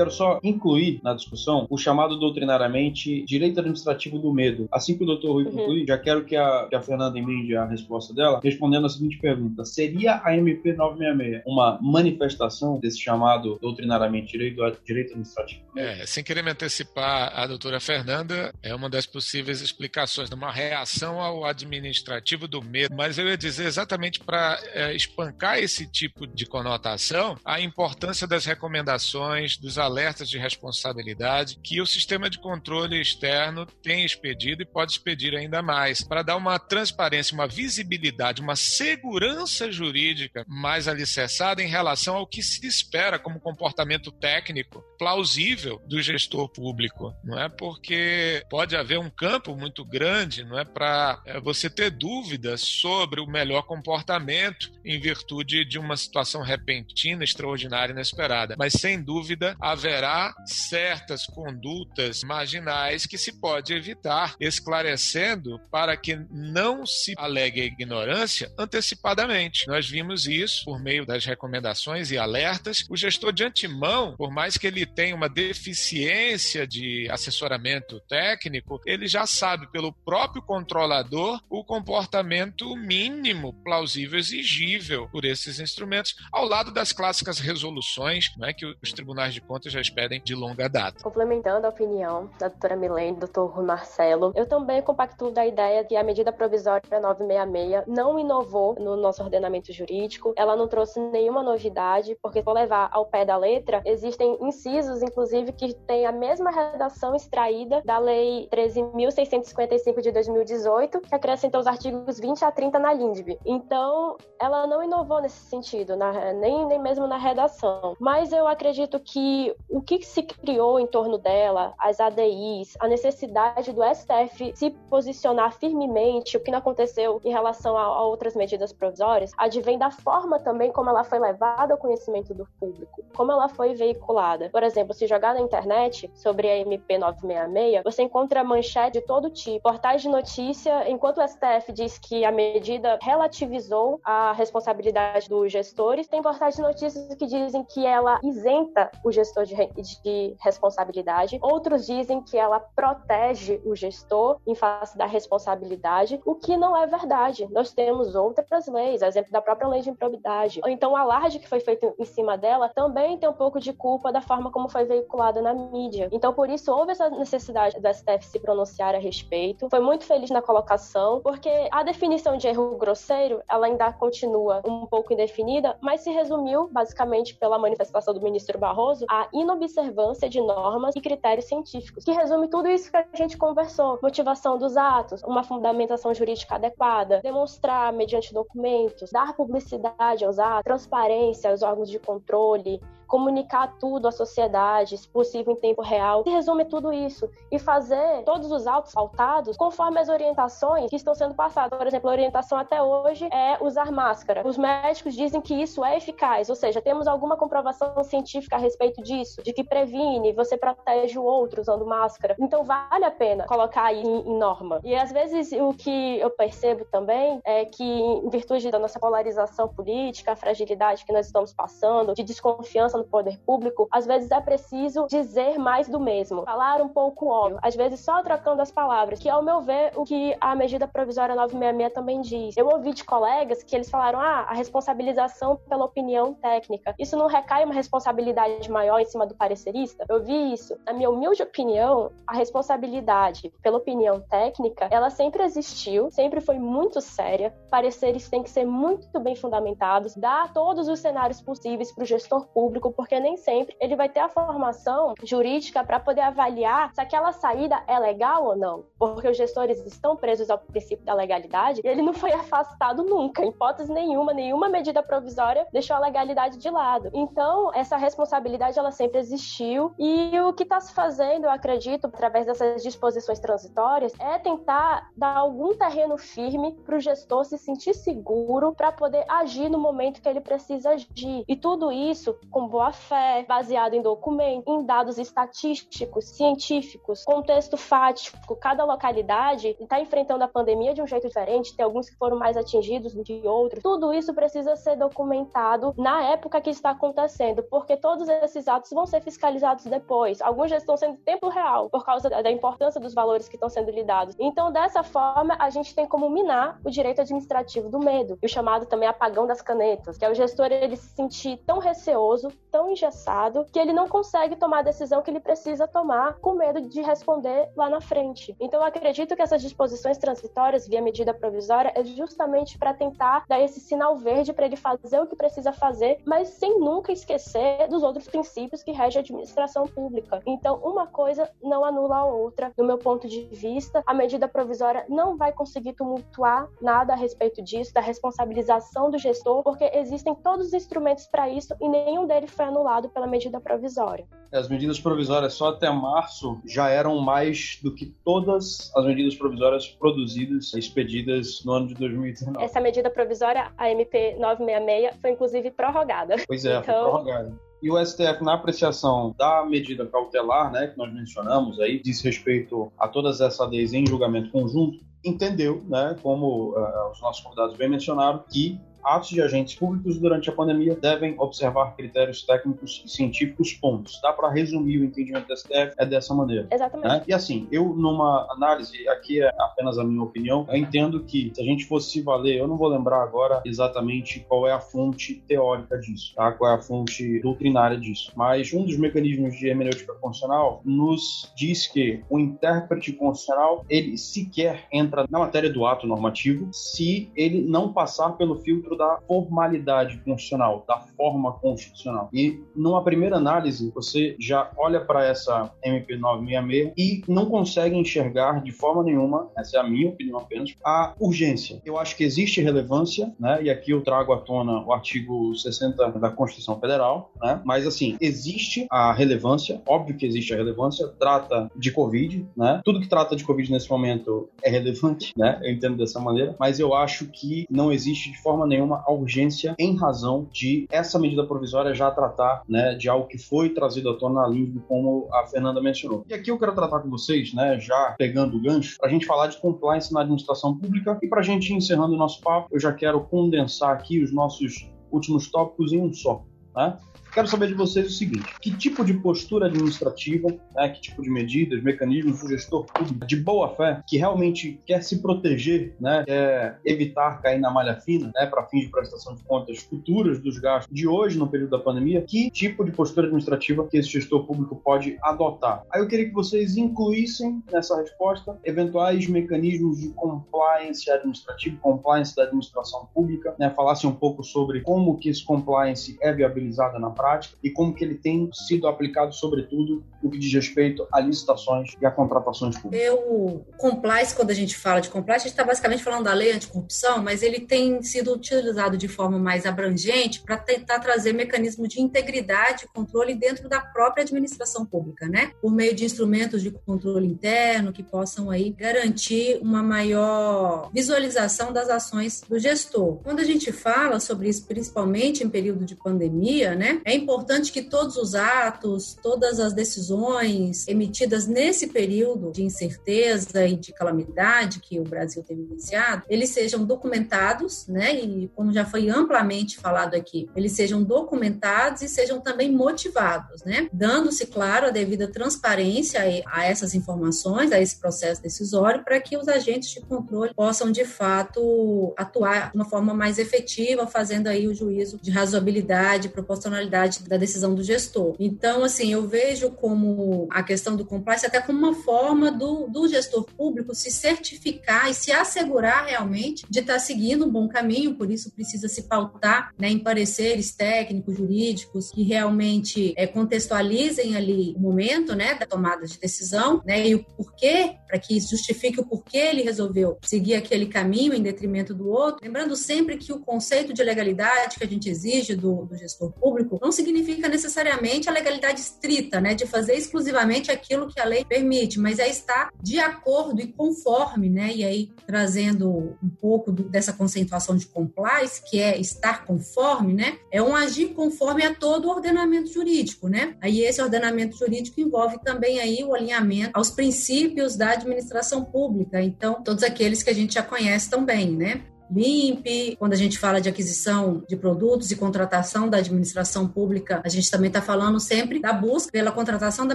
[0.00, 4.66] Quero só incluir na discussão o chamado doutrinariamente direito administrativo do medo.
[4.72, 5.50] Assim que o doutor Rui uhum.
[5.50, 9.18] conclui, já quero que a, que a Fernanda emende a resposta dela, respondendo a seguinte
[9.18, 15.60] pergunta: seria a MP 966 uma manifestação desse chamado doutrinariamente direito, direito administrativo?
[15.76, 20.50] É, sem querer me antecipar, a doutora Fernanda é uma das possíveis explicações de uma
[20.50, 26.26] reação ao administrativo do medo, mas eu ia dizer exatamente para é, espancar esse tipo
[26.26, 32.38] de conotação a importância das recomendações dos alunos alertas de responsabilidade que o sistema de
[32.38, 38.40] controle externo tem expedido e pode expedir ainda mais, para dar uma transparência, uma visibilidade,
[38.40, 45.80] uma segurança jurídica mais alicerçada em relação ao que se espera como comportamento técnico plausível
[45.86, 47.48] do gestor público, não é?
[47.48, 53.20] Porque pode haver um campo muito grande, não é, para é, você ter dúvidas sobre
[53.20, 58.54] o melhor comportamento em virtude de uma situação repentina, extraordinária, inesperada.
[58.58, 66.84] Mas sem dúvida haverá certas condutas marginais que se pode evitar, esclarecendo para que não
[66.84, 69.66] se alegue a ignorância antecipadamente.
[69.66, 72.84] Nós vimos isso por meio das recomendações e alertas.
[72.90, 79.06] O gestor de antemão, por mais que ele tenha uma deficiência de assessoramento técnico, ele
[79.06, 86.70] já sabe pelo próprio controlador o comportamento mínimo plausível exigível por esses instrumentos, ao lado
[86.70, 91.02] das clássicas resoluções né, que os tribunais de contas já expedem de longa data.
[91.02, 95.84] Complementando a opinião da doutora Milene, do doutor Rui Marcelo, eu também compactuo da ideia
[95.84, 101.42] que a medida provisória 966 não inovou no nosso ordenamento jurídico, ela não trouxe nenhuma
[101.42, 106.50] novidade, porque se levar ao pé da letra, existem incisos, inclusive, que têm a mesma
[106.50, 112.92] redação extraída da Lei 13.655 de 2018, que acrescentou os artigos 20 a 30 na
[112.92, 113.38] LINDB.
[113.44, 117.96] Então, ela não inovou nesse sentido, na, nem, nem mesmo na redação.
[118.00, 123.72] Mas eu acredito que o que se criou em torno dela, as ADIs, a necessidade
[123.72, 128.72] do STF se posicionar firmemente, o que não aconteceu em relação a, a outras medidas
[128.72, 133.48] provisórias, advém da forma também como ela foi levada ao conhecimento do público, como ela
[133.48, 134.48] foi veiculada.
[134.50, 139.30] Por exemplo, se jogar na internet sobre a MP 966, você encontra manchete de todo
[139.30, 145.52] tipo, portais de notícia, enquanto o STF diz que a medida relativizou a responsabilidade dos
[145.52, 149.56] gestores, tem portais de notícias que dizem que ela isenta o gestor de,
[150.02, 156.56] de responsabilidade, outros dizem que ela protege o gestor em face da responsabilidade, o que
[156.56, 157.48] não é verdade.
[157.50, 160.60] Nós temos outras leis, exemplo da própria lei de improbidade.
[160.66, 164.12] Então o alarde que foi feito em cima dela também tem um pouco de culpa
[164.12, 166.08] da forma como foi veiculada na mídia.
[166.12, 169.68] Então por isso houve essa necessidade do STF se pronunciar a respeito.
[169.68, 174.86] Foi muito feliz na colocação, porque a definição de erro grosseiro, ela ainda continua um
[174.86, 180.96] pouco indefinida, mas se resumiu basicamente pela manifestação do ministro Barroso a inobservância de normas
[180.96, 185.42] e critérios científicos, que resume tudo isso que a gente conversou: motivação dos atos, uma
[185.42, 192.80] fundamentação jurídica adequada, demonstrar mediante documentos, dar publicidade aos atos, transparência aos órgãos de controle,
[193.10, 196.22] comunicar tudo à sociedade, se possível em tempo real.
[196.22, 201.14] Se resume tudo isso e fazer todos os autos faltados conforme as orientações que estão
[201.14, 201.76] sendo passadas.
[201.76, 204.46] Por exemplo, a orientação até hoje é usar máscara.
[204.46, 209.02] Os médicos dizem que isso é eficaz, ou seja, temos alguma comprovação científica a respeito
[209.02, 212.36] disso, de que previne, você protege o outro usando máscara.
[212.38, 214.80] Então vale a pena colocar aí em, em norma.
[214.84, 219.68] E às vezes o que eu percebo também é que, em virtude da nossa polarização
[219.68, 224.40] política, a fragilidade que nós estamos passando, de desconfiança no poder público, às vezes é
[224.40, 229.18] preciso dizer mais do mesmo, falar um pouco óbvio, às vezes só trocando as palavras,
[229.18, 232.56] que ao meu ver o que a medida provisória 966 também diz.
[232.56, 236.94] Eu ouvi de colegas que eles falaram: ah, a responsabilização pela opinião técnica.
[236.98, 240.04] Isso não recai uma responsabilidade maior em cima do parecerista?
[240.08, 240.76] Eu vi isso.
[240.84, 247.00] Na minha humilde opinião, a responsabilidade pela opinião técnica, ela sempre existiu, sempre foi muito
[247.00, 247.54] séria.
[247.70, 252.46] Pareceres têm que ser muito bem fundamentados, dar todos os cenários possíveis para o gestor
[252.48, 257.32] público, porque nem sempre ele vai ter a formação jurídica para poder avaliar se aquela
[257.32, 258.84] saída é legal ou não.
[258.98, 263.44] Porque os gestores estão presos ao princípio da legalidade e ele não foi afastado nunca,
[263.44, 267.10] em hipótese nenhuma, nenhuma medida provisória deixou a legalidade de lado.
[267.12, 272.46] Então, essa responsabilidade ela sempre existiu e o que está se fazendo, eu acredito, através
[272.46, 278.74] dessas disposições transitórias, é tentar dar algum terreno firme para o gestor se sentir seguro
[278.74, 281.44] para poder agir no momento que ele precisa agir.
[281.46, 288.56] E tudo isso com boa fé, baseado em documentos, em dados estatísticos, científicos, contexto fático.
[288.56, 292.56] Cada localidade está enfrentando a pandemia de um jeito diferente, tem alguns que foram mais
[292.56, 293.82] atingidos do que outros.
[293.82, 299.06] Tudo isso precisa ser documentado na época que está acontecendo, porque todos esses atos vão
[299.06, 300.40] ser fiscalizados depois.
[300.40, 303.68] Alguns já estão sendo em tempo real, por causa da importância dos valores que estão
[303.68, 304.34] sendo lidados.
[304.38, 308.48] Então, dessa forma, a gente tem como minar o direito administrativo do medo, e o
[308.48, 312.90] chamado também apagão das canetas, que é o gestor ele se sentir tão receoso tão
[312.90, 317.00] engessado que ele não consegue tomar a decisão que ele precisa tomar com medo de
[317.00, 318.56] responder lá na frente.
[318.60, 323.80] Então, acredito que essas disposições transitórias via medida provisória é justamente para tentar dar esse
[323.80, 328.26] sinal verde para ele fazer o que precisa fazer, mas sem nunca esquecer dos outros
[328.26, 330.40] princípios que regem a administração pública.
[330.46, 334.02] Então, uma coisa não anula a outra, do meu ponto de vista.
[334.06, 339.62] A medida provisória não vai conseguir tumultuar nada a respeito disso, da responsabilização do gestor,
[339.62, 344.26] porque existem todos os instrumentos para isso e nenhum deles foi anulado pela medida provisória.
[344.52, 349.88] As medidas provisórias só até março já eram mais do que todas as medidas provisórias
[349.88, 352.62] produzidas, expedidas no ano de 2019.
[352.62, 356.36] Essa medida provisória, a MP 966, foi inclusive prorrogada.
[356.46, 356.94] Pois é, então...
[356.94, 357.58] foi prorrogada.
[357.82, 362.92] E o STF, na apreciação da medida cautelar, né, que nós mencionamos aí, diz respeito
[362.98, 367.88] a todas essas leis em julgamento conjunto, entendeu, né, como uh, os nossos convidados bem
[367.88, 373.72] mencionaram, que atos de agentes públicos durante a pandemia devem observar critérios técnicos e científicos
[373.72, 374.20] pontos.
[374.22, 376.68] Dá para resumir o entendimento do STF é dessa maneira.
[376.70, 377.08] Exatamente.
[377.08, 377.22] Né?
[377.28, 381.60] E assim, eu numa análise, aqui é apenas a minha opinião, eu entendo que se
[381.60, 385.34] a gente fosse se valer, eu não vou lembrar agora exatamente qual é a fonte
[385.46, 386.52] teórica disso, tá?
[386.52, 388.32] Qual é a fonte doutrinária disso.
[388.34, 394.84] Mas um dos mecanismos de hermenêutica constitucional nos diz que o intérprete constitucional, ele sequer
[394.92, 400.18] entra na matéria do ato normativo se ele não passar pelo filtro dentro da formalidade
[400.18, 402.28] constitucional, da forma constitucional.
[402.32, 408.62] E numa primeira análise, você já olha para essa MP 966 e não consegue enxergar
[408.62, 411.80] de forma nenhuma, essa é a minha opinião apenas, a urgência.
[411.84, 413.62] Eu acho que existe relevância, né?
[413.62, 417.60] E aqui eu trago à tona o artigo 60 da Constituição Federal, né?
[417.64, 422.80] Mas assim, existe a relevância, óbvio que existe a relevância, trata de Covid, né?
[422.84, 425.60] Tudo que trata de Covid nesse momento é relevante, né?
[425.62, 429.74] Eu entendo dessa maneira, mas eu acho que não existe de forma nenhuma nenhuma urgência
[429.78, 434.16] em razão de essa medida provisória já tratar né, de algo que foi trazido à
[434.16, 436.24] tona na LINDB, como a Fernanda mencionou.
[436.28, 439.26] E aqui eu quero tratar com vocês, né, já pegando o gancho, para a gente
[439.26, 442.80] falar de compliance na administração pública e para a gente encerrando o nosso papo, eu
[442.80, 446.42] já quero condensar aqui os nossos últimos tópicos em um só.
[446.74, 446.96] Né?
[447.32, 451.30] Quero saber de vocês o seguinte: que tipo de postura administrativa, né, que tipo de
[451.30, 456.80] medidas, mecanismos o gestor público de boa fé que realmente quer se proteger, né, quer
[456.84, 460.92] evitar cair na malha fina, né, para fins de prestação de contas futuras dos gastos
[460.92, 464.74] de hoje no período da pandemia, que tipo de postura administrativa que esse gestor público
[464.76, 465.84] pode adotar?
[465.92, 472.42] Aí eu queria que vocês incluíssem nessa resposta eventuais mecanismos de compliance administrativo, compliance da
[472.42, 477.56] administração pública, né, falassem um pouco sobre como que esse compliance é viabilizado na prática
[477.62, 482.06] e como que ele tem sido aplicado, sobretudo, no que diz respeito a licitações e
[482.06, 483.06] a contratações públicas.
[483.06, 486.52] Eu, compliance, quando a gente fala de compliance, a gente está basicamente falando da lei
[486.52, 492.00] anticorrupção, mas ele tem sido utilizado de forma mais abrangente para tentar trazer mecanismos de
[492.00, 495.52] integridade e controle dentro da própria administração pública, né?
[495.60, 501.88] Por meio de instrumentos de controle interno que possam aí garantir uma maior visualização das
[501.88, 503.16] ações do gestor.
[503.22, 507.00] Quando a gente fala sobre isso, principalmente em período de pandemia, né?
[507.10, 513.74] É importante que todos os atos, todas as decisões emitidas nesse período de incerteza e
[513.74, 518.14] de calamidade que o Brasil teve iniciado, eles sejam documentados, né?
[518.14, 523.88] E como já foi amplamente falado aqui, eles sejam documentados e sejam também motivados, né?
[523.92, 529.48] Dando-se, claro, a devida transparência a essas informações, a esse processo decisório, para que os
[529.48, 534.74] agentes de controle possam, de fato, atuar de uma forma mais efetiva, fazendo aí o
[534.74, 538.34] juízo de razoabilidade, proporcionalidade da decisão do gestor.
[538.38, 543.08] Então, assim, eu vejo como a questão do compliance até como uma forma do, do
[543.08, 548.30] gestor público se certificar e se assegurar realmente de estar seguindo um bom caminho, por
[548.30, 554.80] isso precisa se pautar né, em pareceres técnicos, jurídicos, que realmente é, contextualizem ali o
[554.80, 559.38] momento né, da tomada de decisão né, e o porquê, para que justifique o porquê
[559.38, 562.44] ele resolveu seguir aquele caminho em detrimento do outro.
[562.44, 566.78] Lembrando sempre que o conceito de legalidade que a gente exige do, do gestor público
[566.80, 571.98] não significa necessariamente a legalidade estrita, né, de fazer exclusivamente aquilo que a lei permite,
[571.98, 577.12] mas é estar de acordo e conforme, né, e aí trazendo um pouco do, dessa
[577.12, 582.10] conceituação de compliance, que é estar conforme, né, é um agir conforme a todo o
[582.10, 587.90] ordenamento jurídico, né, aí esse ordenamento jurídico envolve também aí o alinhamento aos princípios da
[587.90, 592.96] administração pública, então todos aqueles que a gente já conhece tão bem, né, limpe.
[592.96, 597.50] Quando a gente fala de aquisição de produtos e contratação da administração pública, a gente
[597.50, 599.94] também está falando sempre da busca pela contratação da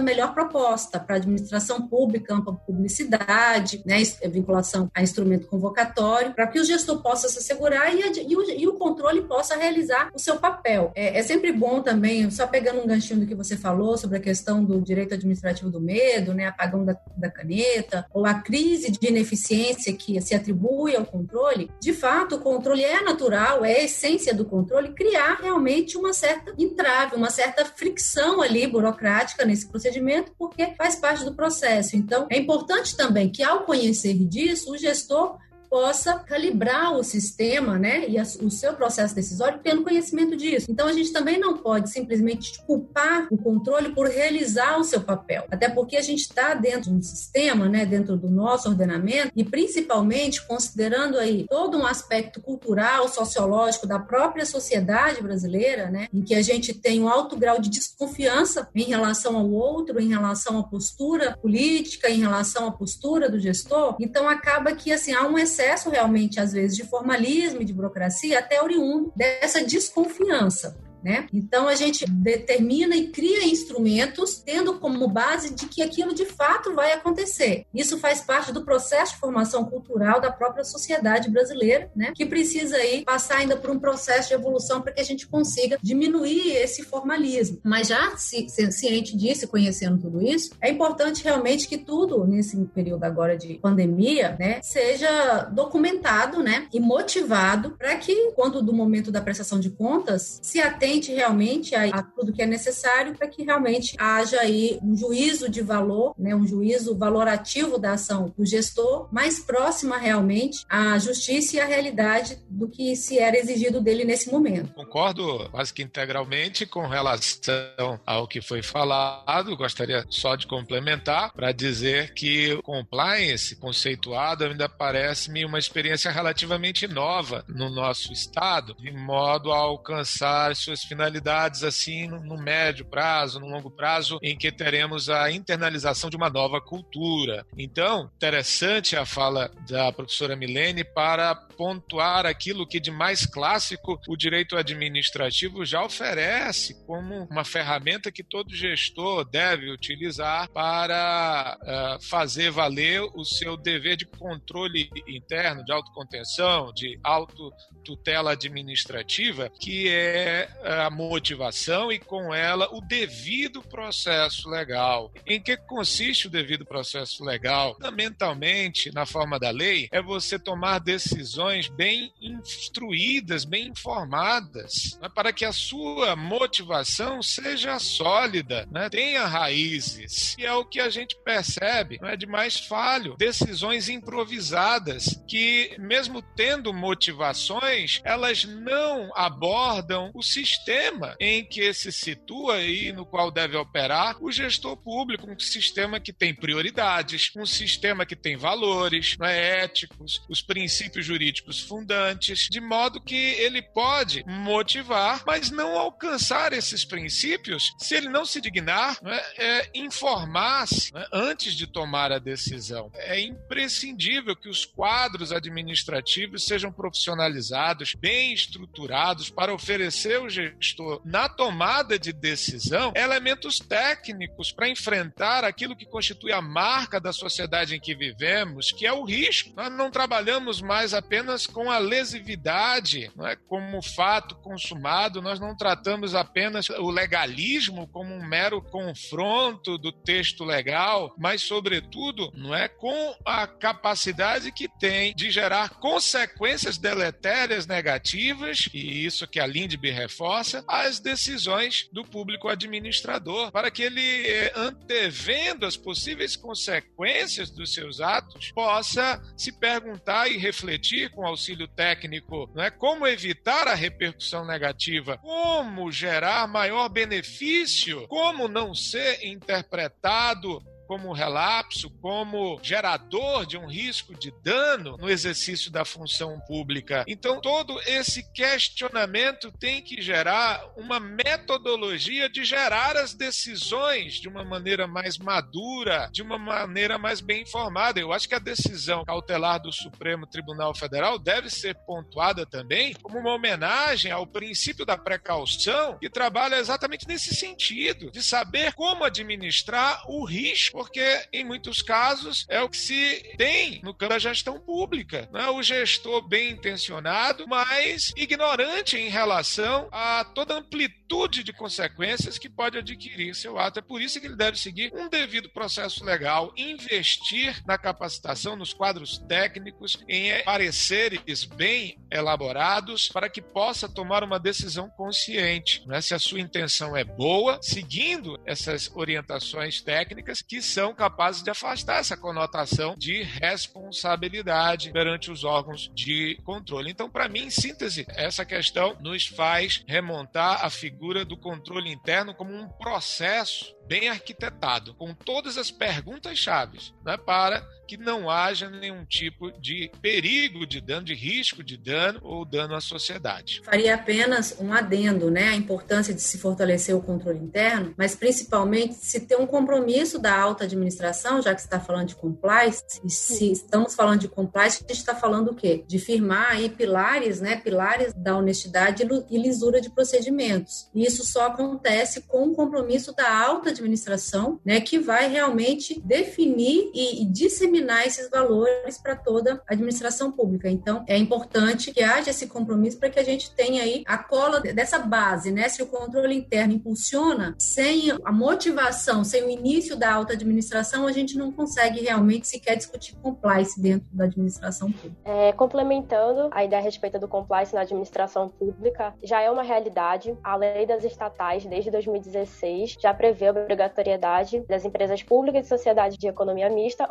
[0.00, 6.58] melhor proposta para a administração pública, ampla publicidade, né, vinculação a instrumento convocatório, para que
[6.58, 10.36] o gestor possa se assegurar e, e, o, e, o, controle possa realizar o seu
[10.36, 10.92] papel.
[10.94, 14.20] É, é sempre bom também, só pegando um ganchinho do que você falou sobre a
[14.20, 19.08] questão do direito administrativo do medo, né, apagão da, da caneta, ou a crise de
[19.08, 24.32] ineficiência que se atribui ao controle, de fato, o controle é natural, é a essência
[24.34, 30.74] do controle, criar realmente uma certa entrave, uma certa fricção ali burocrática nesse procedimento, porque
[30.76, 31.96] faz parte do processo.
[31.96, 35.36] Então, é importante também que, ao conhecer disso, o gestor
[35.76, 40.64] possa calibrar o sistema, né, e a, o seu processo decisório tendo conhecimento disso.
[40.70, 45.44] Então a gente também não pode simplesmente culpar o controle por realizar o seu papel,
[45.50, 49.44] até porque a gente está dentro de um sistema, né, dentro do nosso ordenamento e
[49.44, 56.34] principalmente considerando aí todo um aspecto cultural, sociológico da própria sociedade brasileira, né, em que
[56.34, 60.62] a gente tem um alto grau de desconfiança em relação ao outro, em relação à
[60.62, 63.94] postura política, em relação à postura do gestor.
[64.00, 67.72] Então acaba que assim há um excesso excesso realmente, às vezes, de formalismo e de
[67.72, 71.28] burocracia, até oriundo dessa desconfiança né?
[71.32, 76.74] Então a gente determina e cria instrumentos tendo como base de que aquilo de fato
[76.74, 77.64] vai acontecer.
[77.72, 82.12] Isso faz parte do processo de formação cultural da própria sociedade brasileira, né?
[82.12, 85.78] Que precisa aí passar ainda por um processo de evolução para que a gente consiga
[85.80, 87.60] diminuir esse formalismo.
[87.62, 92.56] Mas já se, se, ciente disso, conhecendo tudo isso, é importante realmente que tudo nesse
[92.74, 99.12] período agora de pandemia, né, seja documentado, né, e motivado para que quando do momento
[99.12, 103.28] da prestação de contas se atende atente realmente a, a tudo que é necessário para
[103.28, 108.44] que realmente haja aí um juízo de valor, né, um juízo valorativo da ação do
[108.44, 114.04] gestor, mais próxima realmente à justiça e à realidade do que se era exigido dele
[114.04, 114.72] nesse momento.
[114.74, 119.56] Concordo quase que integralmente com relação ao que foi falado.
[119.56, 127.44] Gostaria só de complementar para dizer que compliance conceituado ainda parece-me uma experiência relativamente nova
[127.48, 133.70] no nosso estado, de modo a alcançar suas finalidades assim no, médio prazo, no longo
[133.70, 137.46] prazo, em que teremos a internalização de uma nova cultura.
[137.56, 144.16] Então, interessante a fala da professora Milene para pontuar aquilo que de mais clássico o
[144.16, 152.50] direito administrativo já oferece como uma ferramenta que todo gestor deve utilizar para uh, fazer
[152.50, 160.90] valer o seu dever de controle interno, de autocontenção, de autotutela administrativa, que é a
[160.90, 165.12] motivação e com ela o devido processo legal.
[165.26, 167.74] Em que consiste o devido processo legal?
[167.74, 175.32] Fundamentalmente, na forma da lei, é você tomar decisões bem instruídas, bem informadas, né, para
[175.32, 180.34] que a sua motivação seja sólida, né, tenha raízes.
[180.38, 183.16] E é o que a gente percebe não é de mais falho.
[183.16, 191.92] Decisões improvisadas que, mesmo tendo motivações, elas não abordam o sistema sistema em que se
[191.92, 197.44] situa e no qual deve operar o gestor público, um sistema que tem prioridades, um
[197.44, 204.24] sistema que tem valores é, éticos, os princípios jurídicos fundantes, de modo que ele pode
[204.26, 211.06] motivar, mas não alcançar esses princípios se ele não se dignar é, é, informar-se é,
[211.12, 212.90] antes de tomar a decisão.
[212.94, 221.28] É imprescindível que os quadros administrativos sejam profissionalizados, bem estruturados para oferecer gestor gestor na
[221.28, 227.80] tomada de decisão elementos técnicos para enfrentar aquilo que constitui a marca da sociedade em
[227.80, 229.52] que vivemos, que é o risco.
[229.56, 233.36] Nós não trabalhamos mais apenas com a lesividade, não é?
[233.36, 240.44] como fato consumado, nós não tratamos apenas o legalismo como um mero confronto do texto
[240.44, 248.68] legal, mas, sobretudo, não é com a capacidade que tem de gerar consequências deletérias negativas,
[248.72, 249.90] e isso que a Lindby
[250.36, 257.72] reforça as decisões do público administrador, para que ele, eh, antevendo as possíveis consequências dos
[257.72, 262.70] seus atos, possa se perguntar e refletir com auxílio técnico, não é?
[262.70, 271.90] Como evitar a repercussão negativa, como gerar maior benefício, como não ser interpretado como relapso,
[272.00, 277.04] como gerador de um risco de dano no exercício da função pública.
[277.06, 284.44] Então, todo esse questionamento tem que gerar uma metodologia de gerar as decisões de uma
[284.44, 288.00] maneira mais madura, de uma maneira mais bem informada.
[288.00, 293.18] Eu acho que a decisão cautelar do Supremo Tribunal Federal deve ser pontuada também como
[293.18, 300.02] uma homenagem ao princípio da precaução, que trabalha exatamente nesse sentido, de saber como administrar
[300.08, 304.60] o risco, porque em muitos casos é o que se tem no campo da gestão
[304.60, 305.26] pública.
[305.32, 305.48] Né?
[305.48, 312.50] O gestor bem intencionado, mas ignorante em relação a toda a amplitude de consequências que
[312.50, 313.78] pode adquirir seu ato.
[313.78, 318.74] É por isso que ele deve seguir um devido processo legal, investir na capacitação, nos
[318.74, 325.82] quadros técnicos, em pareceres bem elaborados, para que possa tomar uma decisão consciente.
[325.86, 326.02] Né?
[326.02, 332.00] Se a sua intenção é boa, seguindo essas orientações técnicas que são capazes de afastar
[332.00, 336.90] essa conotação de responsabilidade perante os órgãos de controle.
[336.90, 342.34] Então, para mim, em síntese, essa questão nos faz remontar a figura do controle interno
[342.34, 348.68] como um processo bem arquitetado, com todas as perguntas chaves, né, para que não haja
[348.68, 353.62] nenhum tipo de perigo de dano, de risco de dano ou dano à sociedade.
[353.64, 358.94] Faria apenas um adendo, né, a importância de se fortalecer o controle interno, mas principalmente
[358.94, 363.52] se ter um compromisso da alta administração, já que está falando de compliance, e se
[363.52, 365.84] estamos falando de compliance, a gente está falando o quê?
[365.86, 370.88] De firmar aí pilares, né, pilares da honestidade e lisura de procedimentos.
[370.94, 376.90] E isso só acontece com o compromisso da alta administração, né, que vai realmente definir
[376.92, 377.75] e, e disseminar
[378.06, 380.68] esses valores para toda a administração pública.
[380.68, 384.60] Então, é importante que haja esse compromisso para que a gente tenha aí a cola
[384.60, 385.68] dessa base, né?
[385.68, 391.12] Se o controle interno impulsiona, sem a motivação, sem o início da alta administração, a
[391.12, 395.16] gente não consegue realmente sequer discutir compliance dentro da administração pública.
[395.24, 400.36] É, complementando a ideia a respeito do compliance na administração pública, já é uma realidade.
[400.42, 406.28] A lei das estatais, desde 2016, já prevê obrigatoriedade das empresas públicas e sociedades de
[406.28, 407.06] economia mista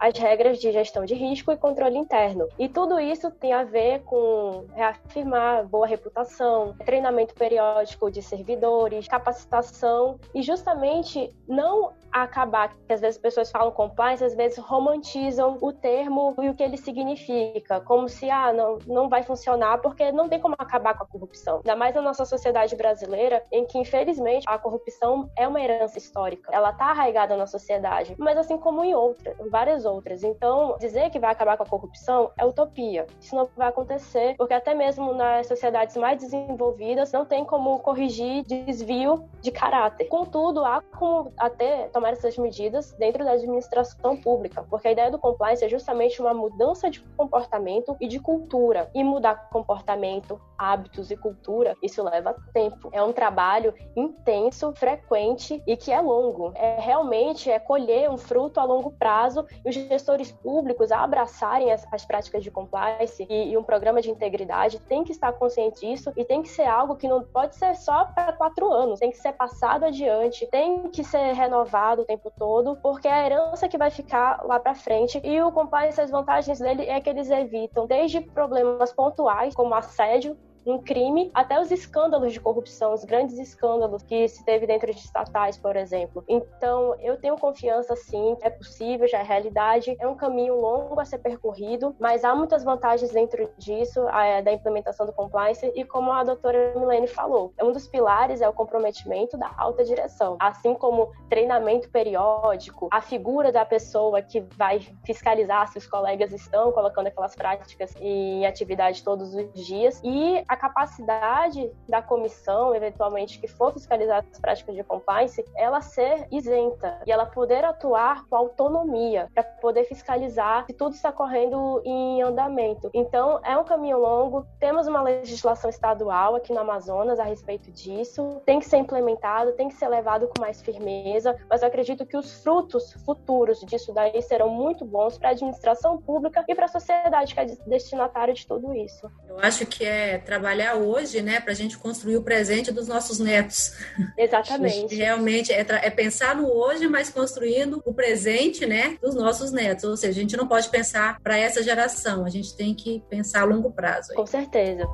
[0.00, 2.48] as regras de gestão de risco e controle interno.
[2.58, 10.18] E tudo isso tem a ver com reafirmar boa reputação, treinamento periódico de servidores, capacitação
[10.34, 11.92] e justamente não
[12.22, 16.54] acabar, que às vezes as pessoas falam compliance, às vezes romantizam o termo e o
[16.54, 20.96] que ele significa, como se, ah, não, não vai funcionar porque não tem como acabar
[20.96, 21.56] com a corrupção.
[21.56, 26.50] Ainda mais na nossa sociedade brasileira, em que, infelizmente, a corrupção é uma herança histórica.
[26.52, 29.36] Ela está arraigada na sociedade, mas assim como em outras,
[29.66, 30.22] várias outras.
[30.22, 33.06] Então, dizer que vai acabar com a corrupção é utopia.
[33.20, 38.44] Isso não vai acontecer, porque até mesmo nas sociedades mais desenvolvidas não tem como corrigir
[38.44, 40.06] desvio de caráter.
[40.06, 45.18] Contudo, há como até tomar essas medidas dentro da administração pública, porque a ideia do
[45.18, 48.88] compliance é justamente uma mudança de comportamento e de cultura.
[48.94, 52.88] E mudar comportamento, hábitos e cultura, isso leva tempo.
[52.92, 56.52] É um trabalho intenso, frequente e que é longo.
[56.54, 61.72] É realmente é colher um fruto a longo prazo e os gestores públicos a abraçarem
[61.72, 65.80] as, as práticas de compliance e, e, um programa de integridade tem que estar consciente
[65.80, 69.10] disso e tem que ser algo que não pode ser só para quatro anos, tem
[69.10, 73.68] que ser passado adiante, tem que ser renovado o tempo todo, porque é a herança
[73.68, 75.20] que vai ficar lá para frente.
[75.22, 80.36] E o compliance, as vantagens dele é que eles evitam desde problemas pontuais, como assédio,
[80.66, 84.98] um crime, até os escândalos de corrupção, os grandes escândalos que se teve dentro de
[84.98, 86.24] estatais, por exemplo.
[86.28, 91.04] Então, eu tenho confiança sim, é possível, já é realidade, é um caminho longo a
[91.04, 94.04] ser percorrido, mas há muitas vantagens dentro disso,
[94.42, 98.52] da implementação do compliance, e como a doutora Milene falou, um dos pilares é o
[98.52, 105.68] comprometimento da alta direção, assim como treinamento periódico, a figura da pessoa que vai fiscalizar
[105.68, 110.58] se os colegas estão colocando aquelas práticas em atividade todos os dias, e a a
[110.58, 117.12] capacidade da comissão, eventualmente, que for fiscalizar as práticas de compliance, ela ser isenta e
[117.12, 122.90] ela poder atuar com autonomia para poder fiscalizar se tudo está correndo em andamento.
[122.94, 124.46] Então, é um caminho longo.
[124.58, 128.40] Temos uma legislação estadual aqui no Amazonas a respeito disso.
[128.46, 132.16] Tem que ser implementado, tem que ser levado com mais firmeza, mas eu acredito que
[132.16, 136.68] os frutos futuros disso daí serão muito bons para a administração pública e para a
[136.68, 139.10] sociedade que é destinatária de tudo isso.
[139.28, 142.86] Eu acho que é trabalho trabalhar hoje, né, para a gente construir o presente dos
[142.86, 143.72] nossos netos.
[144.16, 144.94] Exatamente.
[144.94, 149.82] Realmente é, é, pensar no hoje, mas construindo o presente, né, dos nossos netos.
[149.84, 153.42] Ou seja, a gente não pode pensar para essa geração, a gente tem que pensar
[153.42, 154.12] a longo prazo.
[154.12, 154.16] Aí.
[154.16, 154.86] Com certeza.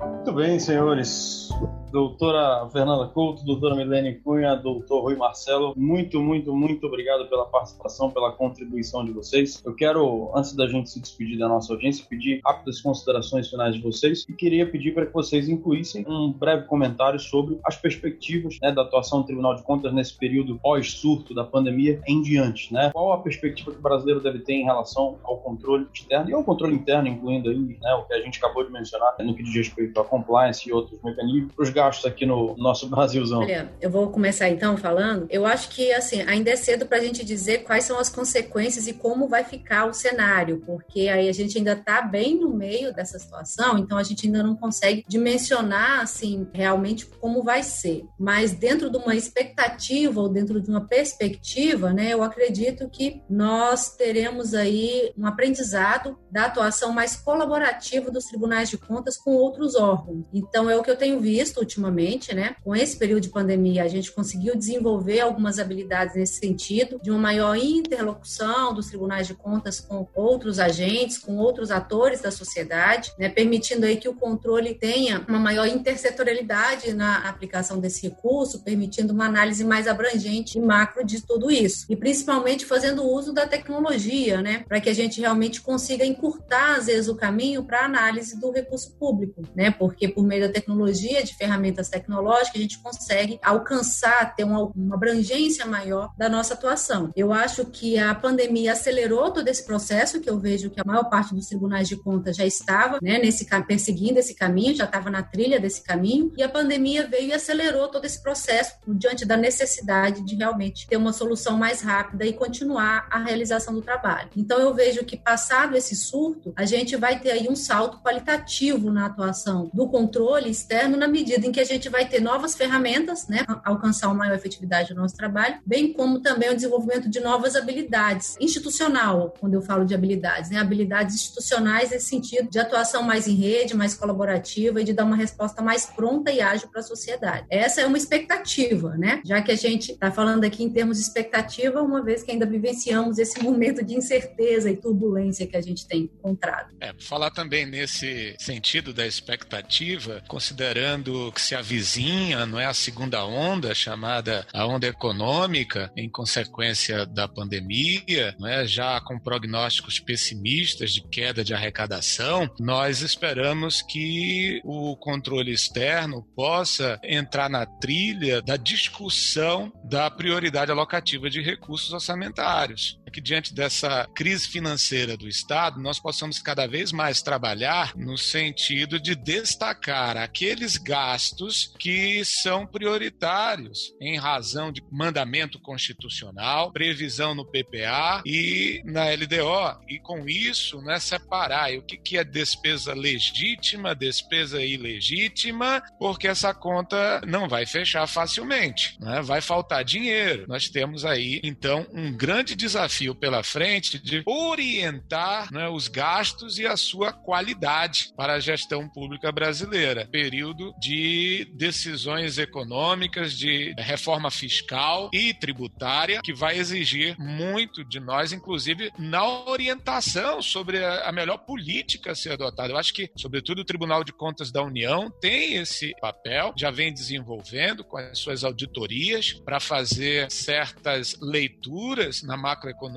[0.00, 1.50] Muito bem, senhores.
[1.90, 8.10] Doutora Fernanda Couto, doutora Milene Cunha, doutor Rui Marcelo, muito, muito, muito obrigado pela participação,
[8.10, 9.62] pela contribuição de vocês.
[9.64, 13.80] Eu quero, antes da gente se despedir da nossa audiência, pedir rápidas considerações finais de
[13.80, 18.72] vocês e queria pedir para que vocês incluíssem um breve comentário sobre as perspectivas né,
[18.72, 22.72] da atuação do Tribunal de Contas nesse período pós-surto da pandemia em diante.
[22.72, 22.90] Né?
[22.92, 26.44] Qual a perspectiva que o brasileiro deve ter em relação ao controle externo e ao
[26.44, 29.54] controle interno, incluindo aí né, o que a gente acabou de mencionar no que diz
[29.54, 33.40] respeito à compliance e outros mecanismos, os gastos aqui no nosso Brasilzão?
[33.40, 35.26] Olha, eu vou começar então falando.
[35.30, 38.88] Eu acho que assim ainda é cedo para a gente dizer quais são as consequências
[38.88, 42.92] e como vai ficar o cenário, porque aí a gente ainda está bem no meio
[42.92, 48.04] dessa situação, então a gente ainda não consegue dimensionar assim realmente como vai ser.
[48.18, 53.94] Mas dentro de uma expectativa ou dentro de uma perspectiva, né, eu acredito que nós
[53.94, 60.26] teremos aí um aprendizado da atuação mais colaborativa dos tribunais de contas com outros órgãos.
[60.32, 62.56] Então é o que eu tenho visto ultimamente, né?
[62.64, 67.18] Com esse período de pandemia, a gente conseguiu desenvolver algumas habilidades nesse sentido, de uma
[67.18, 73.28] maior interlocução dos tribunais de contas com outros agentes, com outros atores da sociedade, né?
[73.28, 79.26] permitindo aí que o controle tenha uma maior intersetorialidade na aplicação desse recurso, permitindo uma
[79.26, 81.84] análise mais abrangente e macro de tudo isso.
[81.90, 84.64] E principalmente fazendo uso da tecnologia, né?
[84.66, 88.50] Para que a gente realmente consiga encurtar, às vezes, o caminho para a análise do
[88.50, 89.70] recurso público, né?
[89.70, 91.57] Porque por meio da tecnologia, de ferramentas
[91.90, 97.10] tecnológicas, a gente consegue alcançar, ter uma, uma abrangência maior da nossa atuação.
[97.16, 101.04] Eu acho que a pandemia acelerou todo esse processo, que eu vejo que a maior
[101.04, 105.22] parte dos tribunais de contas já estava, né, nesse perseguindo esse caminho, já estava na
[105.22, 110.24] trilha desse caminho, e a pandemia veio e acelerou todo esse processo diante da necessidade
[110.24, 114.30] de realmente ter uma solução mais rápida e continuar a realização do trabalho.
[114.36, 118.90] Então eu vejo que passado esse surto, a gente vai ter aí um salto qualitativo
[118.90, 123.26] na atuação do controle externo na medida em que a gente vai ter novas ferramentas,
[123.28, 127.56] né, alcançar uma maior efetividade do nosso trabalho, bem como também o desenvolvimento de novas
[127.56, 133.26] habilidades institucional, quando eu falo de habilidades, né, habilidades institucionais nesse sentido de atuação mais
[133.26, 136.84] em rede, mais colaborativa e de dar uma resposta mais pronta e ágil para a
[136.84, 137.46] sociedade.
[137.50, 139.20] Essa é uma expectativa, né?
[139.24, 142.46] Já que a gente está falando aqui em termos de expectativa, uma vez que ainda
[142.46, 146.74] vivenciamos esse momento de incerteza e turbulência que a gente tem encontrado.
[146.80, 153.24] É, falar também nesse sentido da expectativa, considerando que se avizinha, não é a segunda
[153.24, 160.90] onda chamada a onda econômica em consequência da pandemia, não é já com prognósticos pessimistas
[160.90, 168.56] de queda de arrecadação, nós esperamos que o controle externo possa entrar na trilha da
[168.56, 172.98] discussão da prioridade alocativa de recursos orçamentários.
[173.08, 178.18] É que diante dessa crise financeira do Estado, nós possamos cada vez mais trabalhar no
[178.18, 187.46] sentido de destacar aqueles gastos que são prioritários em razão de mandamento constitucional, previsão no
[187.46, 189.82] PPA e na LDO.
[189.88, 196.52] E com isso, né, separar o que, que é despesa legítima, despesa ilegítima, porque essa
[196.52, 199.22] conta não vai fechar facilmente, né?
[199.22, 200.44] vai faltar dinheiro.
[200.46, 206.66] Nós temos aí, então, um grande desafio pela frente de orientar né, os gastos e
[206.66, 210.06] a sua qualidade para a gestão pública brasileira.
[210.10, 218.32] Período de decisões econômicas, de reforma fiscal e tributária, que vai exigir muito de nós,
[218.32, 222.72] inclusive na orientação sobre a melhor política a ser adotada.
[222.72, 226.92] Eu acho que, sobretudo, o Tribunal de Contas da União tem esse papel, já vem
[226.92, 232.87] desenvolvendo com as suas auditorias para fazer certas leituras na macroeconomia,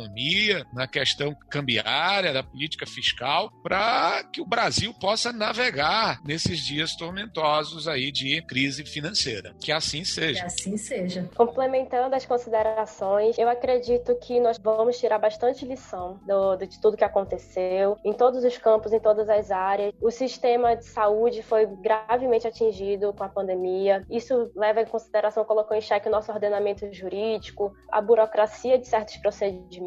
[0.74, 7.88] na questão cambiária, da política fiscal, para que o Brasil possa navegar nesses dias tormentosos
[7.88, 9.54] aí de crise financeira.
[9.60, 10.42] Que assim seja.
[10.42, 11.30] Que assim seja.
[11.36, 17.04] Complementando as considerações, eu acredito que nós vamos tirar bastante lição do, de tudo que
[17.04, 19.94] aconteceu em todos os campos, em todas as áreas.
[20.02, 24.06] O sistema de saúde foi gravemente atingido com a pandemia.
[24.10, 29.18] Isso leva em consideração, colocou em xeque o nosso ordenamento jurídico, a burocracia de certos
[29.18, 29.81] procedimentos.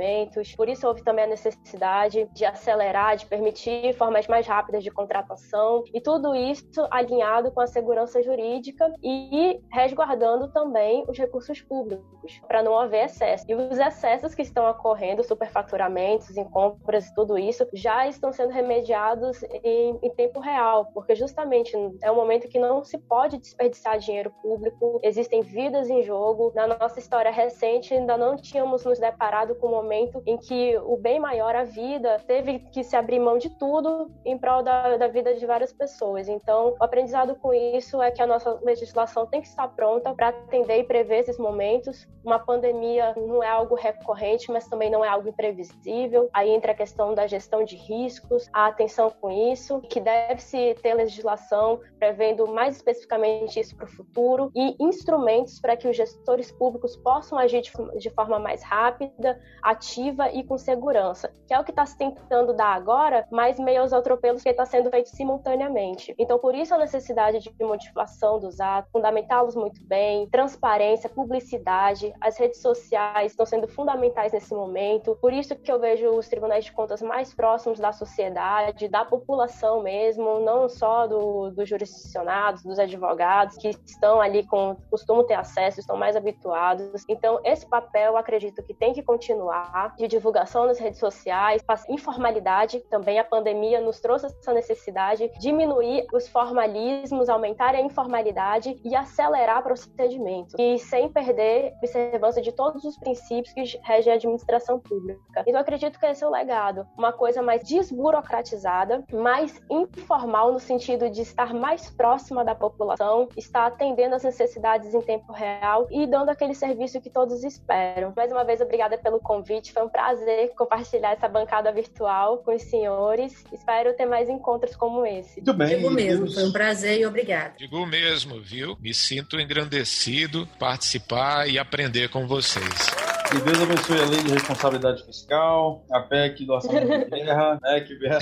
[0.57, 5.85] Por isso houve também a necessidade de acelerar, de permitir formas mais rápidas de contratação
[5.93, 12.63] e tudo isso alinhado com a segurança jurídica e resguardando também os recursos públicos para
[12.63, 13.45] não haver excesso.
[13.49, 18.53] E os excessos que estão ocorrendo, superfaturamentos, em compras e tudo isso, já estão sendo
[18.53, 21.73] remediados em, em tempo real, porque justamente
[22.03, 26.53] é um momento que não se pode desperdiçar dinheiro público, existem vidas em jogo.
[26.55, 30.97] na nossa história recente ainda não tínhamos nos deparado com um momento em que o
[30.97, 35.07] bem maior, a vida, teve que se abrir mão de tudo em prol da, da
[35.07, 36.29] vida de várias pessoas.
[36.29, 40.29] Então, o aprendizado com isso é que a nossa legislação tem que estar pronta para
[40.29, 42.09] atender e prever esses momentos.
[42.25, 46.29] Uma pandemia não é algo recorrente, mas também não é algo imprevisível.
[46.33, 50.95] Aí entra a questão da gestão de riscos, a atenção com isso, que deve-se ter
[50.95, 56.97] legislação prevendo mais especificamente isso para o futuro e instrumentos para que os gestores públicos
[56.97, 59.39] possam agir de, de forma mais rápida,
[59.75, 63.83] ativa e com segurança, que é o que está se tentando dar agora, mas meio
[63.83, 66.15] aos atropelos que está sendo feito simultaneamente.
[66.19, 72.39] Então, por isso a necessidade de motivação dos atos, fundamentá-los muito bem, transparência, publicidade, as
[72.39, 75.19] redes sociais estão sendo fundamentais nesse momento.
[75.21, 79.83] Por isso que eu vejo os tribunais de contas mais próximos da sociedade, da população
[79.83, 85.81] mesmo, não só do, dos jurisdicionados, dos advogados que estão ali com costumam ter acesso,
[85.81, 87.05] estão mais habituados.
[87.09, 89.64] Então, esse papel eu acredito que tem que continuar
[89.97, 96.07] de divulgação nas redes sociais, informalidade também a pandemia nos trouxe essa necessidade de diminuir
[96.13, 102.85] os formalismos, aumentar a informalidade e acelerar procedimentos e sem perder a observância de todos
[102.85, 105.45] os princípios que regem a administração pública.
[105.47, 111.09] Então, acredito que esse é o legado, uma coisa mais desburocratizada, mais informal no sentido
[111.11, 116.31] de estar mais próxima da população, estar atendendo as necessidades em tempo real e dando
[116.31, 118.13] aquele serviço que todos esperam.
[118.17, 122.63] Mais uma vez, obrigada pelo convite, foi um prazer compartilhar essa bancada virtual com os
[122.63, 123.45] senhores.
[123.53, 125.37] Espero ter mais encontros como esse.
[125.37, 125.77] Muito bem.
[125.77, 127.57] Digo mesmo, foi um prazer e obrigado.
[127.57, 128.77] Digo mesmo, viu?
[128.81, 133.05] Me sinto engrandecido participar e aprender com vocês.
[133.31, 137.81] Que Deus abençoe a lei de responsabilidade fiscal, a PEC do orçamento de guerra, né,
[137.81, 138.19] que vier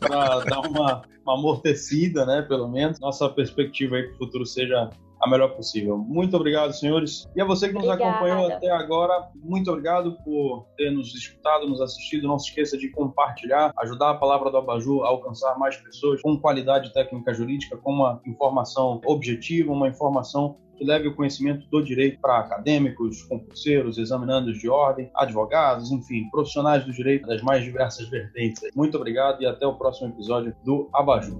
[0.00, 2.98] para dar uma, uma amortecida, né, pelo menos.
[3.00, 4.90] Nossa perspectiva aí para o futuro seja
[5.22, 5.96] a melhor possível.
[5.96, 7.28] Muito obrigado, senhores.
[7.34, 8.10] E a você que nos Obrigada.
[8.10, 12.26] acompanhou até agora, muito obrigado por ter nos escutado, nos assistido.
[12.26, 16.36] Não se esqueça de compartilhar, ajudar a palavra do Abaju a alcançar mais pessoas com
[16.38, 22.20] qualidade técnica jurídica, com uma informação objetiva, uma informação que leve o conhecimento do direito
[22.20, 28.62] para acadêmicos, concurseiros, examinandos de ordem, advogados, enfim, profissionais do direito das mais diversas vertentes.
[28.74, 31.38] Muito obrigado e até o próximo episódio do Abaju.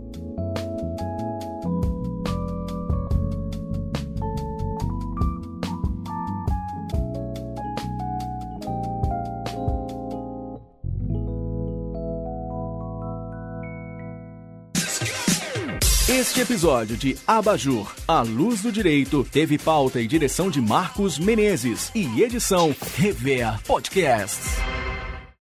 [16.22, 21.90] Este episódio de Abajur, A Luz do Direito, teve pauta e direção de Marcos Menezes
[21.96, 24.52] e edição Rever Podcasts.